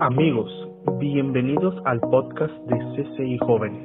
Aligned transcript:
Amigos, 0.00 0.48
bienvenidos 1.00 1.74
al 1.84 1.98
podcast 1.98 2.54
de 2.68 2.78
CCI 2.94 3.38
Jóvenes, 3.38 3.84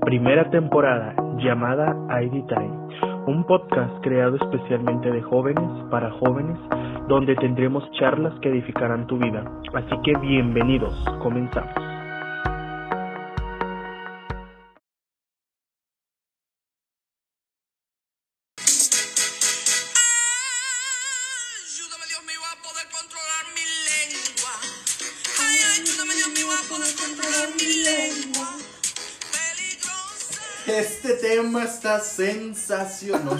primera 0.00 0.48
temporada 0.48 1.14
llamada 1.36 1.94
ID 2.22 2.46
Time, 2.46 2.88
un 3.26 3.44
podcast 3.46 3.92
creado 4.02 4.36
especialmente 4.36 5.10
de 5.10 5.20
jóvenes 5.20 5.68
para 5.90 6.10
jóvenes 6.12 6.58
donde 7.08 7.36
tendremos 7.36 7.84
charlas 7.92 8.32
que 8.40 8.48
edificarán 8.48 9.06
tu 9.06 9.18
vida. 9.18 9.44
Así 9.74 9.94
que 10.02 10.18
bienvenidos, 10.18 10.94
comenzamos. 11.22 11.93
Sensacional. 32.68 33.36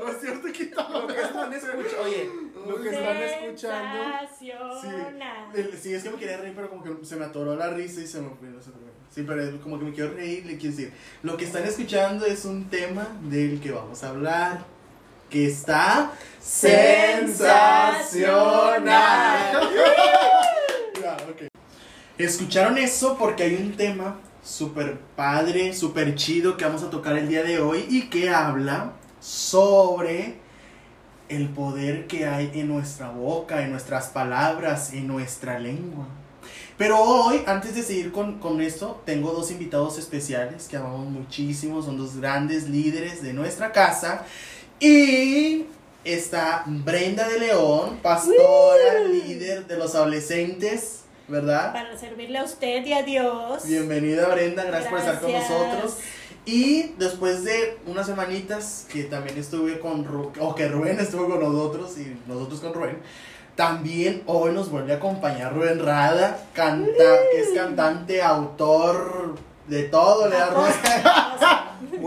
no 0.00 0.08
es 0.08 0.20
cierto 0.20 0.48
que 0.52 0.70
Lo 0.70 1.06
que 1.06 1.20
están 1.20 1.52
escuchando, 1.52 2.02
oye, 2.02 2.30
lo 2.66 2.80
que 2.82 2.88
están 2.90 3.16
escuchando. 3.16 4.04
Sí, 4.80 4.88
el- 5.54 5.78
sí, 5.78 5.94
es 5.94 6.02
que 6.02 6.10
me 6.10 6.16
quería 6.18 6.36
reír, 6.38 6.52
pero 6.54 6.68
como 6.68 6.82
que 6.82 7.04
se 7.04 7.16
me 7.16 7.24
atoró 7.24 7.56
la 7.56 7.70
risa 7.70 8.00
y 8.00 8.06
se 8.06 8.20
me 8.20 8.28
fue. 8.30 8.48
Sí, 9.14 9.24
pero 9.26 9.42
es 9.42 9.54
como 9.62 9.78
que 9.78 9.84
me 9.84 9.92
quiero 9.92 10.14
reír, 10.14 10.46
le 10.46 10.56
quiero 10.56 10.74
decir. 10.76 10.92
Lo 11.22 11.36
que 11.36 11.44
están 11.44 11.64
escuchando 11.64 12.24
es 12.26 12.44
un 12.44 12.68
tema 12.70 13.08
del 13.22 13.60
que 13.60 13.72
vamos 13.72 14.02
a 14.04 14.08
hablar. 14.10 14.64
Que 15.28 15.46
está 15.46 16.10
sensacional. 16.40 17.94
Escucharon 22.18 22.76
eso 22.78 23.16
porque 23.16 23.44
hay 23.44 23.54
un 23.54 23.76
tema 23.76 24.18
súper 24.50 24.98
padre, 25.16 25.72
súper 25.74 26.16
chido 26.16 26.56
que 26.56 26.64
vamos 26.64 26.82
a 26.82 26.90
tocar 26.90 27.16
el 27.16 27.28
día 27.28 27.44
de 27.44 27.60
hoy 27.60 27.86
y 27.88 28.10
que 28.10 28.30
habla 28.30 28.92
sobre 29.20 30.38
el 31.28 31.48
poder 31.50 32.08
que 32.08 32.26
hay 32.26 32.50
en 32.54 32.66
nuestra 32.66 33.10
boca, 33.10 33.62
en 33.62 33.70
nuestras 33.70 34.08
palabras, 34.08 34.92
en 34.92 35.06
nuestra 35.06 35.58
lengua. 35.60 36.08
Pero 36.76 36.98
hoy, 36.98 37.42
antes 37.46 37.76
de 37.76 37.82
seguir 37.82 38.10
con, 38.10 38.40
con 38.40 38.60
esto, 38.60 39.00
tengo 39.04 39.30
dos 39.32 39.50
invitados 39.52 39.98
especiales 39.98 40.66
que 40.66 40.76
amamos 40.76 41.06
muchísimo, 41.06 41.82
son 41.82 41.96
dos 41.96 42.16
grandes 42.16 42.68
líderes 42.68 43.22
de 43.22 43.32
nuestra 43.32 43.70
casa. 43.70 44.24
Y 44.80 45.66
está 46.02 46.64
Brenda 46.66 47.28
de 47.28 47.38
León, 47.38 48.00
pastora, 48.02 49.04
líder 49.04 49.66
de 49.66 49.76
los 49.76 49.94
adolescentes, 49.94 50.99
¿verdad? 51.30 51.72
Para 51.72 51.96
servirle 51.96 52.38
a 52.38 52.44
usted 52.44 52.84
y 52.84 52.92
a 52.92 53.02
Dios. 53.02 53.64
Bienvenida 53.66 54.28
Brenda, 54.28 54.64
gracias, 54.64 54.90
por 54.90 54.98
estar 54.98 55.20
con 55.20 55.32
nosotros. 55.32 55.96
Y 56.44 56.94
después 56.98 57.44
de 57.44 57.78
unas 57.86 58.06
semanitas 58.06 58.86
que 58.92 59.04
también 59.04 59.38
estuve 59.38 59.78
con 59.78 60.04
Rubén, 60.04 60.32
o 60.40 60.54
que 60.54 60.68
Rubén 60.68 60.98
estuvo 60.98 61.28
con 61.28 61.40
nosotros 61.40 61.96
y 61.98 62.16
nosotros 62.26 62.60
con 62.60 62.74
Rubén, 62.74 62.98
también 63.54 64.22
hoy 64.26 64.52
nos 64.52 64.70
vuelve 64.70 64.92
a 64.92 64.96
acompañar 64.96 65.54
Rubén 65.54 65.84
Rada, 65.84 66.46
canta, 66.54 66.92
que 67.32 67.40
es 67.42 67.50
cantante, 67.54 68.22
autor, 68.22 69.36
de 69.68 69.84
todo, 69.84 70.28
le 70.28 70.36
da 70.36 70.50
Rubén. 70.50 70.72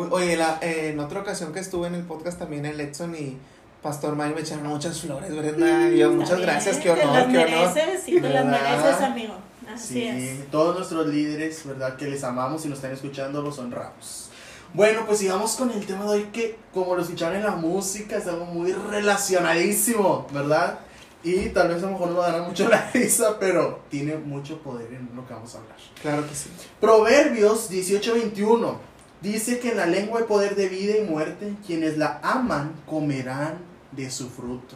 Oye, 0.11 0.35
la- 0.35 0.57
eh, 0.61 0.89
en 0.89 0.99
otra 0.99 1.21
ocasión 1.21 1.53
que 1.53 1.59
estuve 1.59 1.87
en 1.87 1.95
el 1.95 2.03
podcast 2.03 2.39
también 2.39 2.65
el 2.65 2.79
Edson 2.81 3.15
y 3.15 3.37
Pastor 3.83 4.15
Mike 4.15 4.33
me 4.35 4.41
echaron 4.41 4.65
muchas 4.67 4.99
flores, 5.01 5.35
¿verdad? 5.35 5.89
Y 5.91 5.97
yo, 5.99 6.11
muchas 6.11 6.37
bien, 6.37 6.49
gracias, 6.49 6.77
qué 6.77 6.83
Te 6.83 7.01
honor, 7.03 7.05
las 7.15 7.27
qué 7.27 7.37
honor. 7.37 7.49
mereces 7.49 8.07
y 8.07 8.21
te 8.21 8.29
las 8.29 8.45
mereces, 8.45 9.01
amigo. 9.01 9.33
Así 9.73 9.93
Sí, 9.93 10.07
es. 10.07 10.51
todos 10.51 10.77
nuestros 10.77 11.07
líderes, 11.07 11.65
¿verdad? 11.65 11.95
Que 11.97 12.05
les 12.07 12.23
amamos 12.23 12.65
y 12.65 12.69
nos 12.69 12.77
están 12.77 12.91
escuchando, 12.93 13.41
los 13.41 13.59
honramos. 13.59 14.29
Bueno, 14.73 15.05
pues 15.05 15.19
sigamos 15.19 15.55
con 15.55 15.69
el 15.71 15.85
tema 15.85 16.03
de 16.05 16.09
hoy 16.09 16.23
que, 16.33 16.57
como 16.73 16.95
lo 16.95 17.01
escucharon 17.01 17.35
en 17.37 17.43
la 17.43 17.55
música, 17.55 18.17
es 18.17 18.25
algo 18.27 18.45
muy 18.45 18.71
relacionadísimo, 18.71 20.27
¿verdad? 20.33 20.79
Y 21.23 21.49
tal 21.49 21.69
vez 21.69 21.77
a 21.83 21.85
lo 21.85 21.91
mejor 21.93 22.09
no 22.11 22.21
dará 22.21 22.41
mucho 22.43 22.67
la 22.69 22.89
risa, 22.93 23.37
pero 23.39 23.81
tiene 23.89 24.15
mucho 24.15 24.59
poder 24.59 24.93
en 24.93 25.09
lo 25.15 25.25
que 25.27 25.33
vamos 25.33 25.53
a 25.55 25.59
hablar. 25.59 25.75
Claro 26.01 26.27
que 26.27 26.35
sí. 26.35 26.49
Proverbios 26.81 27.69
18:21 27.69 28.75
dice 29.21 29.59
que 29.59 29.71
en 29.71 29.77
la 29.77 29.85
lengua 29.85 30.19
hay 30.19 30.25
poder 30.25 30.55
de 30.55 30.67
vida 30.69 30.97
y 30.97 31.01
muerte, 31.09 31.53
quienes 31.65 31.97
la 31.97 32.19
aman 32.23 32.73
comerán 32.85 33.72
de 33.95 34.09
su 34.09 34.29
fruto. 34.29 34.75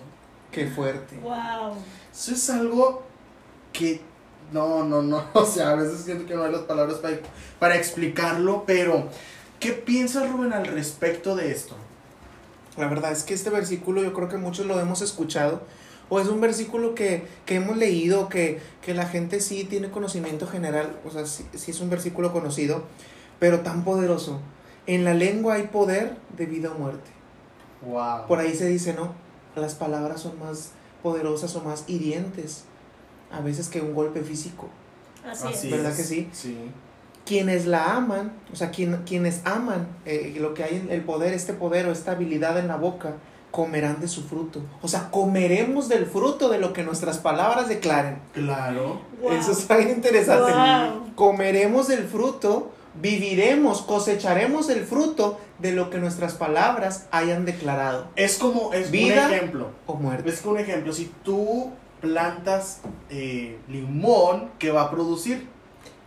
Qué 0.51 0.67
fuerte. 0.67 1.17
Wow. 1.17 1.75
Eso 2.11 2.31
es 2.33 2.49
algo 2.49 3.03
que 3.73 4.01
no, 4.51 4.83
no, 4.83 5.01
no, 5.01 5.23
o 5.33 5.45
sea, 5.45 5.71
a 5.71 5.75
veces 5.75 6.01
siento 6.01 6.25
que 6.25 6.35
no 6.35 6.43
hay 6.43 6.51
las 6.51 6.61
palabras 6.61 6.97
para, 6.97 7.17
para 7.59 7.75
explicarlo, 7.75 8.63
pero 8.65 9.09
¿qué 9.59 9.73
piensas 9.73 10.29
Rubén 10.29 10.53
al 10.53 10.65
respecto 10.65 11.35
de 11.35 11.51
esto? 11.51 11.75
La 12.77 12.87
verdad 12.87 13.11
es 13.11 13.23
que 13.23 13.33
este 13.33 13.49
versículo 13.49 14.03
yo 14.03 14.13
creo 14.13 14.29
que 14.29 14.37
muchos 14.37 14.65
lo 14.65 14.79
hemos 14.79 15.01
escuchado. 15.01 15.63
O 16.09 16.21
es 16.21 16.29
un 16.29 16.39
versículo 16.39 16.95
que, 16.95 17.27
que 17.45 17.55
hemos 17.55 17.75
leído, 17.75 18.29
que, 18.29 18.61
que 18.81 18.93
la 18.93 19.07
gente 19.07 19.41
sí 19.41 19.65
tiene 19.65 19.89
conocimiento 19.89 20.47
general. 20.47 20.97
O 21.05 21.11
sea, 21.11 21.25
sí, 21.25 21.45
sí 21.53 21.71
es 21.71 21.81
un 21.81 21.89
versículo 21.89 22.31
conocido, 22.31 22.83
pero 23.39 23.59
tan 23.59 23.83
poderoso. 23.83 24.39
En 24.85 25.03
la 25.03 25.13
lengua 25.13 25.55
hay 25.55 25.63
poder 25.63 26.15
de 26.37 26.45
vida 26.45 26.71
o 26.71 26.79
muerte. 26.79 27.16
Wow. 27.81 28.25
Por 28.27 28.39
ahí 28.39 28.55
se 28.55 28.67
dice, 28.67 28.93
¿no? 28.93 29.13
Las 29.55 29.75
palabras 29.75 30.21
son 30.21 30.39
más 30.39 30.71
poderosas 31.03 31.55
o 31.55 31.61
más 31.63 31.83
hirientes 31.87 32.63
a 33.31 33.41
veces 33.41 33.69
que 33.69 33.81
un 33.81 33.93
golpe 33.93 34.21
físico. 34.21 34.67
Así, 35.29 35.47
es. 35.53 35.71
¿Verdad 35.71 35.95
que 35.95 36.03
sí? 36.03 36.29
Sí. 36.31 36.57
Quienes 37.25 37.65
la 37.65 37.95
aman, 37.95 38.31
o 38.53 38.55
sea, 38.55 38.71
quien- 38.71 39.03
quienes 39.05 39.41
aman 39.45 39.87
eh, 40.05 40.35
lo 40.39 40.53
que 40.53 40.63
hay 40.63 40.75
en 40.77 40.91
el 40.91 41.01
poder, 41.01 41.33
este 41.33 41.53
poder 41.53 41.85
o 41.87 41.91
esta 41.91 42.11
habilidad 42.13 42.57
en 42.57 42.67
la 42.69 42.77
boca, 42.77 43.15
comerán 43.51 43.99
de 43.99 44.07
su 44.07 44.23
fruto. 44.23 44.61
O 44.81 44.87
sea, 44.87 45.09
comeremos 45.11 45.89
del 45.89 46.05
fruto 46.05 46.47
de 46.49 46.59
lo 46.59 46.71
que 46.73 46.83
nuestras 46.83 47.17
palabras 47.17 47.67
declaren. 47.67 48.19
Claro. 48.33 49.01
Wow. 49.21 49.31
Eso 49.33 49.51
está 49.51 49.77
bien 49.77 49.89
interesante. 49.89 50.51
Wow. 50.53 51.15
Comeremos 51.15 51.87
del 51.89 52.05
fruto, 52.07 52.71
viviremos, 53.01 53.81
cosecharemos 53.81 54.69
el 54.69 54.85
fruto 54.85 55.39
de 55.59 55.71
lo 55.71 55.89
que 55.89 55.97
nuestras 55.97 56.33
palabras 56.33 57.07
hayan 57.11 57.45
declarado. 57.45 58.07
Es 58.15 58.37
como, 58.37 58.73
es 58.73 58.91
Vida. 58.91 59.27
un 59.27 59.33
ejemplo. 59.33 59.69
O 59.85 59.95
muerte. 59.95 60.29
Es 60.29 60.41
como 60.41 60.55
un 60.55 60.61
ejemplo, 60.61 60.93
si 60.93 61.11
tú 61.23 61.71
plantas 62.01 62.81
eh, 63.09 63.57
limón, 63.67 64.51
¿qué 64.59 64.71
va 64.71 64.83
a 64.83 64.91
producir? 64.91 65.47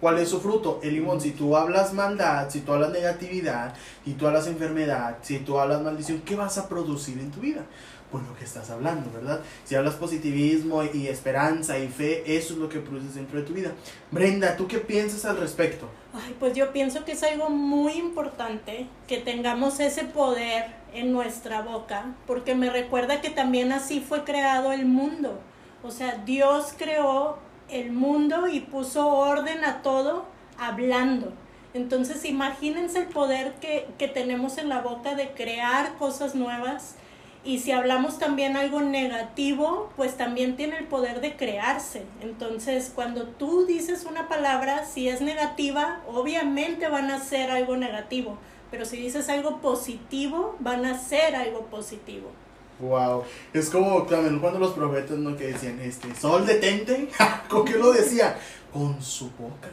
¿Cuál 0.00 0.18
es 0.18 0.30
su 0.30 0.40
fruto? 0.40 0.80
El 0.82 0.94
limón. 0.94 1.20
Si 1.20 1.32
tú 1.32 1.56
hablas 1.56 1.92
maldad, 1.92 2.48
si 2.48 2.60
tú 2.60 2.72
hablas 2.72 2.90
negatividad, 2.90 3.74
si 4.04 4.14
tú 4.14 4.26
hablas 4.26 4.46
enfermedad, 4.46 5.18
si 5.20 5.40
tú 5.40 5.58
hablas 5.58 5.82
maldición, 5.82 6.22
¿qué 6.24 6.36
vas 6.36 6.56
a 6.56 6.68
producir 6.68 7.18
en 7.18 7.30
tu 7.30 7.40
vida? 7.40 7.66
Pues 8.10 8.24
lo 8.26 8.36
que 8.36 8.44
estás 8.44 8.70
hablando, 8.70 9.10
¿verdad? 9.12 9.40
Si 9.64 9.76
hablas 9.76 9.94
positivismo 9.94 10.82
y 10.82 11.06
esperanza 11.06 11.78
y 11.78 11.88
fe, 11.88 12.36
eso 12.36 12.54
es 12.54 12.58
lo 12.58 12.68
que 12.68 12.80
produces 12.80 13.14
dentro 13.14 13.38
de 13.38 13.46
tu 13.46 13.52
vida. 13.52 13.72
Brenda, 14.10 14.56
¿tú 14.56 14.66
qué 14.66 14.78
piensas 14.78 15.24
al 15.24 15.36
respecto? 15.36 15.88
Ay, 16.12 16.34
pues 16.40 16.54
yo 16.54 16.72
pienso 16.72 17.04
que 17.04 17.12
es 17.12 17.22
algo 17.22 17.50
muy 17.50 17.92
importante 17.92 18.88
que 19.06 19.18
tengamos 19.18 19.78
ese 19.78 20.04
poder 20.04 20.74
en 20.92 21.12
nuestra 21.12 21.62
boca, 21.62 22.16
porque 22.26 22.56
me 22.56 22.68
recuerda 22.68 23.20
que 23.20 23.30
también 23.30 23.70
así 23.70 24.00
fue 24.00 24.24
creado 24.24 24.72
el 24.72 24.86
mundo. 24.86 25.40
O 25.82 25.90
sea, 25.90 26.20
Dios 26.26 26.74
creó 26.76 27.38
el 27.68 27.92
mundo 27.92 28.48
y 28.48 28.60
puso 28.60 29.06
orden 29.08 29.64
a 29.64 29.82
todo 29.82 30.26
hablando. 30.58 31.32
Entonces 31.72 32.24
imagínense 32.24 32.98
el 32.98 33.06
poder 33.06 33.54
que, 33.60 33.86
que 33.98 34.08
tenemos 34.08 34.58
en 34.58 34.68
la 34.68 34.80
boca 34.80 35.14
de 35.14 35.30
crear 35.30 35.94
cosas 35.94 36.34
nuevas. 36.34 36.96
Y 37.42 37.60
si 37.60 37.72
hablamos 37.72 38.18
también 38.18 38.56
algo 38.56 38.82
negativo, 38.82 39.90
pues 39.96 40.16
también 40.16 40.56
tiene 40.56 40.76
el 40.78 40.86
poder 40.86 41.20
de 41.22 41.36
crearse. 41.36 42.04
Entonces, 42.20 42.92
cuando 42.94 43.24
tú 43.28 43.64
dices 43.66 44.04
una 44.04 44.28
palabra, 44.28 44.84
si 44.84 45.08
es 45.08 45.22
negativa, 45.22 46.00
obviamente 46.06 46.88
van 46.88 47.10
a 47.10 47.18
ser 47.18 47.50
algo 47.50 47.76
negativo. 47.76 48.36
Pero 48.70 48.84
si 48.84 48.98
dices 48.98 49.28
algo 49.30 49.60
positivo, 49.60 50.54
van 50.60 50.84
a 50.84 50.98
ser 50.98 51.34
algo 51.34 51.62
positivo. 51.66 52.30
Wow, 52.78 53.24
es 53.52 53.68
como 53.68 54.02
también 54.04 54.38
cuando 54.38 54.58
los 54.58 54.72
profetas 54.72 55.18
no 55.18 55.36
que 55.36 55.48
decían 55.48 55.80
este 55.80 56.14
sol 56.14 56.46
detente, 56.46 57.08
¿con 57.48 57.64
qué 57.64 57.74
lo 57.74 57.92
decía? 57.92 58.38
Con 58.72 59.02
su 59.02 59.30
boca. 59.32 59.68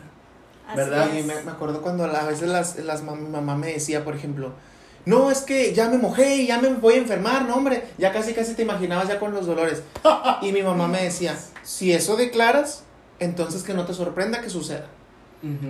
Así 0.68 0.78
¿Verdad? 0.78 1.14
Y 1.14 1.20
es. 1.20 1.26
me, 1.26 1.42
me 1.44 1.52
acuerdo 1.52 1.82
cuando 1.82 2.04
a 2.06 2.24
veces 2.24 2.50
las, 2.50 2.78
las 2.80 3.06
mam- 3.06 3.20
mi 3.20 3.30
mamá 3.30 3.56
me 3.56 3.72
decía, 3.72 4.04
por 4.04 4.16
ejemplo, 4.16 4.52
no, 5.08 5.32
es 5.32 5.40
que 5.40 5.74
ya 5.74 5.88
me 5.88 5.98
mojé 5.98 6.36
y 6.36 6.48
ya 6.48 6.60
me 6.60 6.68
voy 6.68 6.96
a 6.96 6.98
enfermar, 6.98 7.46
no, 7.46 7.56
hombre, 7.56 7.86
ya 7.98 8.12
casi 8.12 8.34
casi 8.34 8.56
te 8.56 8.64
imaginabas 8.64 9.08
ya 9.08 9.20
con 9.20 9.34
los 9.34 9.46
dolores. 9.46 9.82
Y 10.42 10.52
mi 10.52 10.62
mamá 10.62 10.90
me 10.90 11.02
decía, 11.02 11.34
si 11.64 11.94
eso 11.94 12.18
declaras, 12.18 12.84
entonces 13.20 13.64
que 13.64 13.74
no 13.74 13.86
te 13.86 13.94
sorprenda 13.94 14.42
que 14.42 14.50
suceda. 14.50 14.88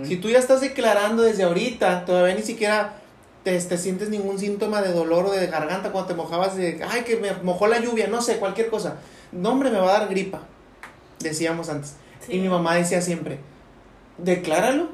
Si 0.05 0.15
tú 0.15 0.29
ya 0.29 0.39
estás 0.39 0.61
declarando 0.61 1.21
desde 1.21 1.43
ahorita, 1.43 2.05
todavía 2.05 2.33
ni 2.33 2.41
siquiera 2.41 2.95
te, 3.43 3.59
te 3.59 3.77
sientes 3.77 4.09
ningún 4.09 4.39
síntoma 4.39 4.81
de 4.81 4.91
dolor 4.91 5.27
o 5.27 5.31
de 5.31 5.45
garganta 5.45 5.91
cuando 5.91 6.07
te 6.07 6.15
mojabas 6.15 6.57
de, 6.57 6.81
ay, 6.89 7.03
que 7.03 7.17
me 7.17 7.31
mojó 7.43 7.67
la 7.67 7.79
lluvia, 7.79 8.07
no 8.07 8.23
sé, 8.23 8.37
cualquier 8.37 8.71
cosa. 8.71 8.95
No, 9.31 9.51
hombre, 9.51 9.69
me 9.69 9.77
va 9.77 9.95
a 9.95 9.99
dar 9.99 10.09
gripa, 10.09 10.41
decíamos 11.19 11.69
antes. 11.69 11.93
Sí. 12.25 12.37
Y 12.37 12.39
mi 12.39 12.49
mamá 12.49 12.73
decía 12.73 13.01
siempre, 13.01 13.37
decláralo 14.17 14.89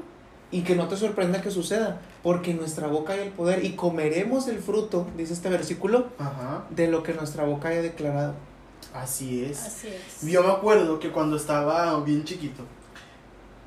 y 0.50 0.62
que 0.62 0.76
no 0.76 0.86
te 0.88 0.96
sorprenda 0.96 1.40
que 1.42 1.50
suceda, 1.50 2.00
porque 2.22 2.52
en 2.52 2.58
nuestra 2.58 2.86
boca 2.86 3.14
hay 3.14 3.20
el 3.20 3.30
poder 3.30 3.64
y 3.64 3.72
comeremos 3.72 4.46
el 4.48 4.58
fruto, 4.58 5.06
dice 5.16 5.32
este 5.32 5.48
versículo, 5.48 6.08
Ajá, 6.18 6.64
de 6.70 6.88
lo 6.88 7.02
que 7.02 7.12
nuestra 7.14 7.44
boca 7.44 7.68
haya 7.70 7.82
declarado. 7.82 8.34
así 8.92 9.44
es. 9.44 9.60
Así 9.62 9.88
es. 9.88 10.30
Yo 10.30 10.42
me 10.42 10.50
acuerdo 10.52 10.98
que 11.00 11.10
cuando 11.10 11.36
estaba 11.36 11.98
bien 12.04 12.24
chiquito, 12.24 12.62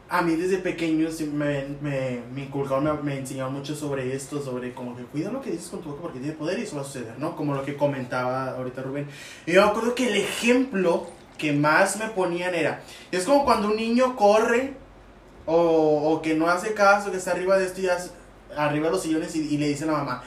a 0.10 0.22
mí 0.22 0.36
desde 0.36 0.60
pequeño 0.60 1.10
me, 1.34 1.66
me, 1.82 2.22
me 2.34 2.44
inculcaron, 2.44 2.86
me, 2.86 2.94
me 3.04 3.20
enseñaron 3.20 3.54
mucho 3.54 3.76
sobre 3.76 4.16
esto, 4.16 4.42
sobre 4.42 4.74
como 4.74 4.96
que 4.96 5.04
cuida 5.04 5.30
lo 5.30 5.42
que 5.42 5.52
dices 5.52 5.68
con 5.68 5.82
tu 5.82 5.90
boca 5.90 6.04
porque 6.04 6.20
tiene 6.20 6.34
poder 6.34 6.60
y 6.60 6.62
eso 6.62 6.78
va 6.78 6.84
a 6.84 6.86
suceder, 6.86 7.16
¿no? 7.20 7.36
Como 7.36 7.54
lo 7.54 7.66
que 7.66 7.76
comentaba 7.76 8.52
ahorita 8.52 8.82
Rubén. 8.84 9.08
Y 9.46 9.52
yo 9.52 9.64
me 9.66 9.70
acuerdo 9.72 9.94
que 9.96 10.08
el 10.08 10.16
ejemplo 10.16 11.08
que 11.38 11.52
más 11.52 11.98
me 11.98 12.08
ponían 12.08 12.56
era, 12.56 12.82
es 13.12 13.26
como 13.26 13.44
cuando 13.44 13.68
un 13.68 13.76
niño 13.76 14.16
corre 14.16 14.76
o, 15.48 16.14
o 16.14 16.22
que 16.24 16.36
no 16.36 16.48
hace 16.50 16.76
caso, 16.76 17.12
que 17.12 17.18
está 17.18 17.32
arriba 17.32 17.58
de 17.58 17.66
esto 17.68 17.82
y 17.82 17.90
hace- 17.90 18.12
arriba 18.58 18.88
de 18.88 18.94
los 18.94 19.04
sillones 19.04 19.36
y, 19.36 19.42
y 19.56 19.58
le 19.58 19.70
dice 19.70 19.86
a 19.86 19.88
la 19.88 19.94
mamá, 19.94 20.24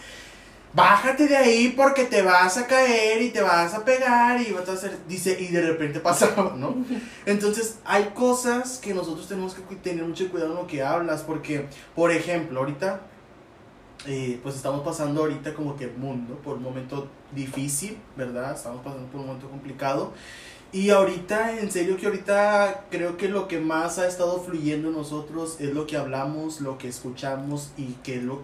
bájate 0.72 1.26
de 1.28 1.36
ahí 1.36 1.74
porque 1.76 2.04
te 2.04 2.22
vas 2.22 2.56
a 2.58 2.66
caer 2.66 3.22
y 3.22 3.30
te 3.30 3.42
vas 3.42 3.74
a 3.74 3.84
pegar 3.84 4.40
y 4.40 4.52
vas 4.52 4.68
a 4.68 4.72
hacer, 4.72 4.98
dice, 5.08 5.36
y 5.40 5.48
de 5.48 5.62
repente 5.62 6.00
pasaba, 6.02 6.54
¿no? 6.56 6.76
Entonces 7.26 7.78
hay 7.84 8.04
cosas 8.14 8.78
que 8.78 8.94
nosotros 8.94 9.28
tenemos 9.28 9.54
que 9.54 9.76
tener 9.76 10.04
mucho 10.04 10.30
cuidado 10.30 10.52
en 10.52 10.56
lo 10.58 10.66
que 10.68 10.82
hablas, 10.82 11.22
porque, 11.22 11.66
por 11.94 12.12
ejemplo, 12.12 12.60
ahorita, 12.60 13.00
eh, 14.06 14.40
pues 14.42 14.56
estamos 14.56 14.80
pasando 14.82 15.22
ahorita 15.22 15.54
como 15.54 15.76
que 15.76 15.86
mundo 15.88 16.36
por 16.42 16.56
un 16.56 16.62
momento 16.62 17.08
difícil, 17.32 17.98
¿verdad? 18.16 18.54
Estamos 18.54 18.82
pasando 18.82 19.06
por 19.08 19.20
un 19.20 19.26
momento 19.26 19.48
complicado. 19.50 20.12
Y 20.72 20.90
ahorita, 20.90 21.58
en 21.58 21.68
serio 21.72 21.96
que 21.96 22.06
ahorita 22.06 22.84
creo 22.90 23.16
que 23.16 23.28
lo 23.28 23.48
que 23.48 23.58
más 23.58 23.98
ha 23.98 24.06
estado 24.06 24.40
fluyendo 24.40 24.88
en 24.88 24.94
nosotros 24.94 25.56
es 25.58 25.74
lo 25.74 25.84
que 25.88 25.96
hablamos, 25.96 26.60
lo 26.60 26.78
que 26.78 26.86
escuchamos 26.86 27.72
y 27.76 27.94
que 28.04 28.22
lo, 28.22 28.42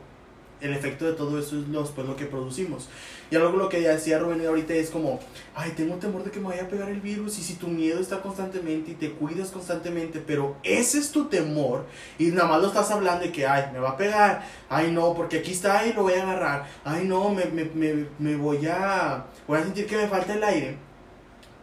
el 0.60 0.72
efecto 0.72 1.04
de 1.04 1.12
todo 1.12 1.38
eso 1.38 1.56
es 1.56 1.68
los, 1.68 1.92
pues, 1.92 2.04
lo 2.04 2.16
que 2.16 2.26
producimos. 2.26 2.88
Y 3.30 3.36
algo 3.36 3.56
lo 3.56 3.68
que 3.68 3.80
decía 3.80 4.18
Rubén 4.18 4.44
ahorita 4.44 4.74
es 4.74 4.90
como, 4.90 5.20
ay, 5.54 5.72
tengo 5.76 5.96
temor 5.96 6.24
de 6.24 6.32
que 6.32 6.40
me 6.40 6.48
vaya 6.48 6.64
a 6.64 6.68
pegar 6.68 6.88
el 6.88 7.00
virus 7.00 7.38
y 7.38 7.42
si 7.42 7.54
tu 7.54 7.68
miedo 7.68 8.00
está 8.00 8.20
constantemente 8.20 8.90
y 8.90 8.94
te 8.94 9.12
cuidas 9.12 9.52
constantemente, 9.52 10.20
pero 10.24 10.56
ese 10.64 10.98
es 10.98 11.12
tu 11.12 11.26
temor 11.26 11.84
y 12.18 12.26
nada 12.26 12.48
más 12.48 12.60
lo 12.60 12.68
estás 12.68 12.90
hablando 12.90 13.24
de 13.24 13.30
que, 13.30 13.46
ay, 13.46 13.70
me 13.72 13.78
va 13.78 13.90
a 13.90 13.96
pegar, 13.96 14.44
ay, 14.68 14.90
no, 14.90 15.14
porque 15.14 15.38
aquí 15.38 15.52
está 15.52 15.86
y 15.86 15.92
lo 15.92 16.02
voy 16.02 16.14
a 16.14 16.22
agarrar, 16.24 16.66
ay, 16.84 17.06
no, 17.06 17.30
me, 17.30 17.44
me, 17.46 17.64
me, 17.66 18.06
me 18.18 18.34
voy 18.36 18.66
a, 18.66 19.26
voy 19.46 19.60
a 19.60 19.62
sentir 19.62 19.86
que 19.86 19.96
me 19.96 20.08
falta 20.08 20.34
el 20.34 20.42
aire, 20.42 20.85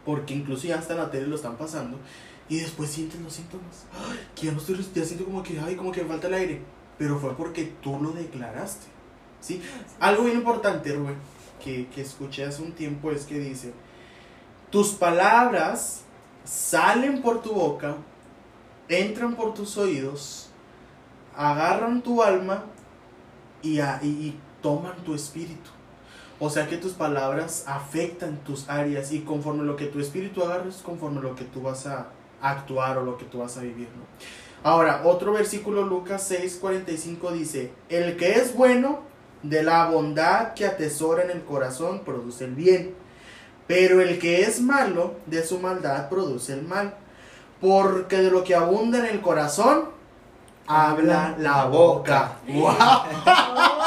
porque 0.06 0.34
incluso 0.34 0.68
ya 0.68 0.80
hasta 0.80 0.94
en 0.94 1.00
la 1.00 1.12
tele 1.12 1.28
lo 1.28 1.36
están 1.36 1.58
pasando 1.58 1.98
y 2.50 2.60
después 2.60 2.90
sientes 2.92 3.20
los 3.22 3.34
síntomas, 3.34 3.86
ay, 3.94 4.20
que 4.36 4.48
ya 4.48 4.52
no 4.52 4.60
estoy, 4.60 4.76
ya 4.94 5.06
siento 5.06 5.26
como 5.26 5.42
que, 5.44 5.60
ay, 5.60 5.76
como 5.76 5.92
que 5.92 6.04
me 6.04 6.10
falta 6.10 6.28
el 6.28 6.34
aire, 6.36 6.62
pero 6.98 7.18
fue 7.20 7.36
porque 7.36 7.74
tú 7.82 8.00
lo 8.02 8.12
declaraste, 8.12 8.88
¿sí? 9.40 9.62
Algo 10.00 10.26
bien 10.26 10.38
importante, 10.38 10.94
Rubén, 10.94 11.16
que, 11.64 11.88
que 11.88 12.02
escuché 12.02 12.46
hace 12.46 12.62
un 12.62 12.74
tiempo 12.74 13.12
es 13.12 13.26
que 13.26 13.40
dice, 13.40 13.74
tus 14.70 14.90
palabras 14.90 16.02
salen 16.44 17.22
por 17.22 17.42
tu 17.42 17.54
boca, 17.54 17.96
entran 18.90 19.36
por 19.36 19.54
tus 19.54 19.78
oídos, 19.78 20.50
agarran 21.36 22.02
tu 22.02 22.22
alma 22.22 22.66
y, 23.62 23.80
y- 23.80 23.84
y 24.04 24.40
toman 24.62 24.96
tu 25.04 25.14
espíritu. 25.16 25.70
O 26.46 26.50
sea 26.50 26.68
que 26.68 26.76
tus 26.76 26.92
palabras 26.92 27.64
afectan 27.68 28.36
tus 28.44 28.70
áreas 28.70 29.14
y 29.14 29.22
conforme 29.22 29.64
lo 29.64 29.78
que 29.78 29.86
tu 29.86 30.02
espíritu 30.02 30.44
agarres, 30.44 30.82
conforme 30.84 31.22
lo 31.22 31.38
que 31.38 31.46
tú 31.46 31.62
vas 31.62 31.88
a 31.88 32.08
actuar 32.42 32.98
o 32.98 33.04
lo 33.06 33.18
que 33.18 33.24
tú 33.24 33.38
vas 33.38 33.58
a 33.58 33.62
vivir. 33.62 33.88
Ahora, 34.62 35.04
otro 35.06 35.32
versículo, 35.32 35.84
Lucas 35.84 36.30
6:45 36.30 37.32
dice, 37.32 37.72
el 37.88 38.18
que 38.18 38.34
es 38.34 38.54
bueno, 38.58 39.00
de 39.42 39.64
la 39.64 39.86
bondad 39.86 40.54
que 40.54 40.66
atesora 40.66 41.24
en 41.24 41.32
el 41.32 41.46
corazón, 41.46 42.02
produce 42.04 42.44
el 42.44 42.56
bien. 42.56 42.94
Pero 43.66 44.02
el 44.02 44.20
que 44.20 44.42
es 44.42 44.60
malo, 44.60 45.14
de 45.28 45.46
su 45.46 45.60
maldad, 45.60 46.10
produce 46.10 46.52
el 46.52 46.64
mal. 46.64 46.96
Porque 47.62 48.18
de 48.18 48.32
lo 48.32 48.44
que 48.44 48.54
abunda 48.54 49.00
en 49.00 49.06
el 49.06 49.22
corazón, 49.22 49.86
habla 50.68 51.36
la 51.40 51.68
boca. 51.68 52.40
¡Wow! 52.50 52.74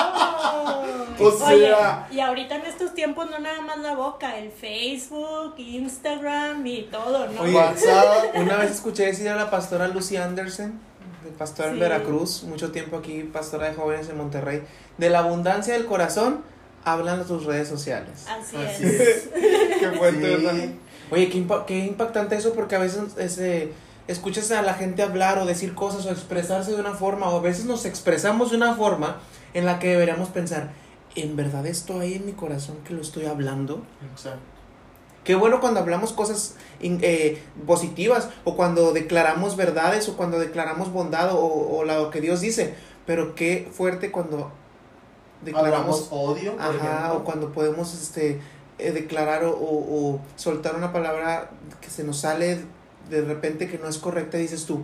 O 1.20 1.44
Oye, 1.46 1.74
y 2.10 2.20
ahorita 2.20 2.56
en 2.56 2.66
estos 2.66 2.94
tiempos 2.94 3.30
no 3.30 3.38
nada 3.38 3.60
más 3.62 3.78
la 3.78 3.94
boca, 3.94 4.36
el 4.38 4.50
Facebook, 4.50 5.54
Instagram 5.58 6.66
y 6.66 6.82
todo, 6.90 7.26
¿no? 7.28 7.40
Oye, 7.42 7.54
WhatsApp. 7.54 8.34
Una 8.36 8.56
vez 8.56 8.70
escuché 8.72 9.06
decir 9.06 9.28
a 9.28 9.36
la 9.36 9.50
pastora 9.50 9.88
Lucy 9.88 10.16
Anderson, 10.16 10.78
de 11.24 11.30
pastora 11.32 11.68
en 11.70 11.74
Sí. 11.74 11.80
Veracruz, 11.80 12.42
mucho 12.44 12.70
tiempo 12.72 12.96
aquí, 12.98 13.22
pastora 13.22 13.68
de 13.70 13.74
jóvenes 13.74 14.08
en 14.08 14.16
Monterrey, 14.16 14.62
de 14.98 15.10
la 15.10 15.20
abundancia 15.20 15.74
del 15.74 15.86
corazón 15.86 16.42
hablan 16.84 17.24
tus 17.26 17.44
redes 17.44 17.69
sociales. 17.69 18.26
Así, 18.28 18.56
Así 18.56 18.84
es. 18.84 19.00
es. 19.00 19.28
Qué 19.80 19.90
fuerte, 19.98 20.36
Sí. 20.36 20.44
¿verdad? 20.44 20.64
Oye, 21.10 21.28
qué, 21.30 21.38
impa- 21.38 21.64
qué 21.66 21.78
impactante 21.78 22.34
eso 22.36 22.52
porque 22.52 22.74
a 22.74 22.78
veces 22.80 23.16
ese, 23.16 23.72
escuchas 24.08 24.50
a 24.50 24.62
la 24.62 24.74
gente 24.74 25.02
hablar 25.02 25.38
o 25.38 25.46
decir 25.46 25.74
cosas 25.74 26.04
o 26.06 26.10
expresarse 26.10 26.72
de 26.72 26.80
una 26.80 26.94
forma 26.94 27.28
o 27.28 27.38
a 27.38 27.40
veces 27.42 27.64
nos 27.64 27.84
expresamos 27.86 28.50
de 28.50 28.56
una 28.56 28.74
forma 28.74 29.20
en 29.54 29.64
la 29.66 29.78
que 29.78 29.88
deberíamos 29.88 30.28
pensar, 30.30 30.70
¿en 31.16 31.34
verdad 31.36 31.66
esto 31.66 31.98
hay 32.00 32.14
en 32.14 32.26
mi 32.26 32.32
corazón 32.32 32.76
que 32.84 32.94
lo 32.94 33.00
estoy 33.02 33.26
hablando? 33.26 33.82
Exacto. 34.12 34.40
Qué 35.24 35.34
bueno 35.34 35.60
cuando 35.60 35.80
hablamos 35.80 36.12
cosas 36.12 36.54
eh, 36.80 37.42
positivas 37.66 38.28
o 38.44 38.54
cuando 38.56 38.92
declaramos 38.92 39.56
verdades 39.56 40.08
o 40.08 40.16
cuando 40.16 40.38
declaramos 40.38 40.92
bondad 40.92 41.32
o, 41.34 41.40
o 41.78 41.84
lo 41.84 42.10
que 42.10 42.20
Dios 42.20 42.40
dice, 42.40 42.74
pero 43.06 43.34
qué 43.34 43.68
fuerte 43.72 44.12
cuando 44.12 44.52
Hablamos 45.42 45.44
declaramos 45.44 46.08
odio, 46.10 46.56
ajá, 46.58 47.12
o 47.12 47.24
cuando 47.24 47.52
podemos 47.52 47.92
este 47.94 48.40
eh, 48.78 48.92
declarar 48.92 49.44
o, 49.44 49.50
o- 49.52 50.14
o 50.14 50.20
soltar 50.36 50.76
una 50.76 50.92
palabra 50.92 51.50
que 51.80 51.90
se 51.90 52.04
nos 52.04 52.19
sale 52.19 52.60
de 53.10 53.20
repente 53.22 53.69
que 53.69 53.78
no 53.78 53.88
es 53.88 53.98
correcta, 53.98 54.38
dices 54.38 54.64
tú, 54.64 54.82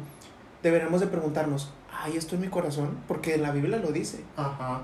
deberemos 0.62 1.00
de 1.00 1.06
preguntarnos, 1.06 1.70
¿hay 1.92 2.16
esto 2.16 2.34
en 2.34 2.40
mi 2.42 2.48
corazón? 2.48 2.98
Porque 3.08 3.36
la 3.38 3.50
Biblia 3.52 3.78
lo 3.78 3.92
dice. 3.92 4.22
Ajá. 4.36 4.82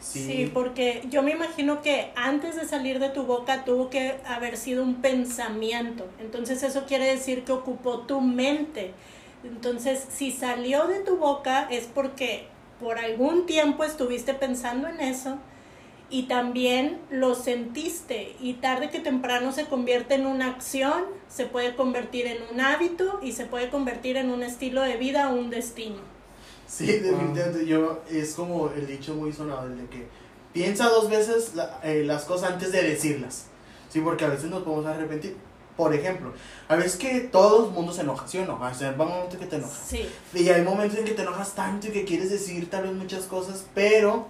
Sí. 0.00 0.50
Porque 0.54 1.02
yo 1.10 1.22
me 1.22 1.32
imagino 1.32 1.82
que 1.82 2.12
antes 2.14 2.56
de 2.56 2.66
salir 2.66 2.98
de 2.98 3.10
tu 3.10 3.24
boca 3.24 3.64
tuvo 3.64 3.90
que 3.90 4.16
haber 4.26 4.56
sido 4.56 4.82
un 4.82 4.96
pensamiento. 4.96 6.06
Entonces 6.20 6.62
eso 6.62 6.84
quiere 6.86 7.06
decir 7.06 7.44
que 7.44 7.52
ocupó 7.52 8.00
tu 8.00 8.20
mente. 8.20 8.92
Entonces, 9.44 10.04
si 10.10 10.32
salió 10.32 10.86
de 10.86 11.00
tu 11.00 11.16
boca 11.16 11.68
es 11.70 11.86
porque 11.86 12.46
por 12.80 12.98
algún 12.98 13.46
tiempo 13.46 13.84
estuviste 13.84 14.34
pensando 14.34 14.88
en 14.88 15.00
eso 15.00 15.38
y 16.10 16.24
también 16.24 16.98
lo 17.10 17.34
sentiste 17.34 18.34
y 18.40 18.54
tarde 18.54 18.88
que 18.88 19.00
temprano 19.00 19.52
se 19.52 19.66
convierte 19.66 20.14
en 20.14 20.26
una 20.26 20.48
acción, 20.48 21.04
se 21.28 21.44
puede 21.44 21.74
convertir 21.76 22.26
en 22.26 22.38
un 22.52 22.60
hábito 22.60 23.20
y 23.22 23.32
se 23.32 23.44
puede 23.44 23.68
convertir 23.68 24.16
en 24.16 24.30
un 24.30 24.42
estilo 24.42 24.82
de 24.82 24.96
vida 24.96 25.30
o 25.30 25.36
un 25.36 25.50
destino. 25.50 26.17
Sí, 26.68 26.86
definitivamente. 26.86 27.66
Yo, 27.66 28.02
es 28.10 28.34
como 28.34 28.70
el 28.70 28.86
dicho 28.86 29.14
muy 29.14 29.32
sonado, 29.32 29.66
el 29.66 29.78
de 29.78 29.86
que 29.86 30.06
piensa 30.52 30.88
dos 30.88 31.08
veces 31.10 31.54
la- 31.54 31.80
eh, 31.82 32.04
las 32.04 32.24
cosas 32.24 32.52
antes 32.52 32.70
de 32.72 32.82
decirlas. 32.82 33.46
Sí, 33.88 34.00
porque 34.00 34.24
a 34.24 34.28
veces 34.28 34.50
nos 34.50 34.62
podemos 34.62 34.86
arrepentir. 34.86 35.34
Por 35.78 35.94
ejemplo, 35.94 36.32
a 36.68 36.74
veces 36.76 36.96
que 36.96 37.20
todo 37.20 37.66
el 37.66 37.72
mundo 37.72 37.92
se 37.92 38.00
enoja, 38.02 38.26
¿sí 38.28 38.36
o 38.38 38.44
no? 38.44 38.60
O 38.60 38.74
sea, 38.74 38.92
va 38.92 39.06
un 39.06 39.12
momento 39.12 39.38
que 39.38 39.46
te 39.46 39.56
enojas. 39.56 39.80
Sí. 39.88 40.08
Y 40.34 40.48
hay 40.48 40.62
momentos 40.62 40.98
en 40.98 41.04
que 41.04 41.12
te 41.12 41.22
enojas 41.22 41.52
tanto 41.54 41.86
y 41.86 41.90
que 41.90 42.04
quieres 42.04 42.30
decir 42.30 42.68
tal 42.68 42.82
vez 42.82 42.92
muchas 42.92 43.24
cosas, 43.24 43.64
pero 43.74 44.26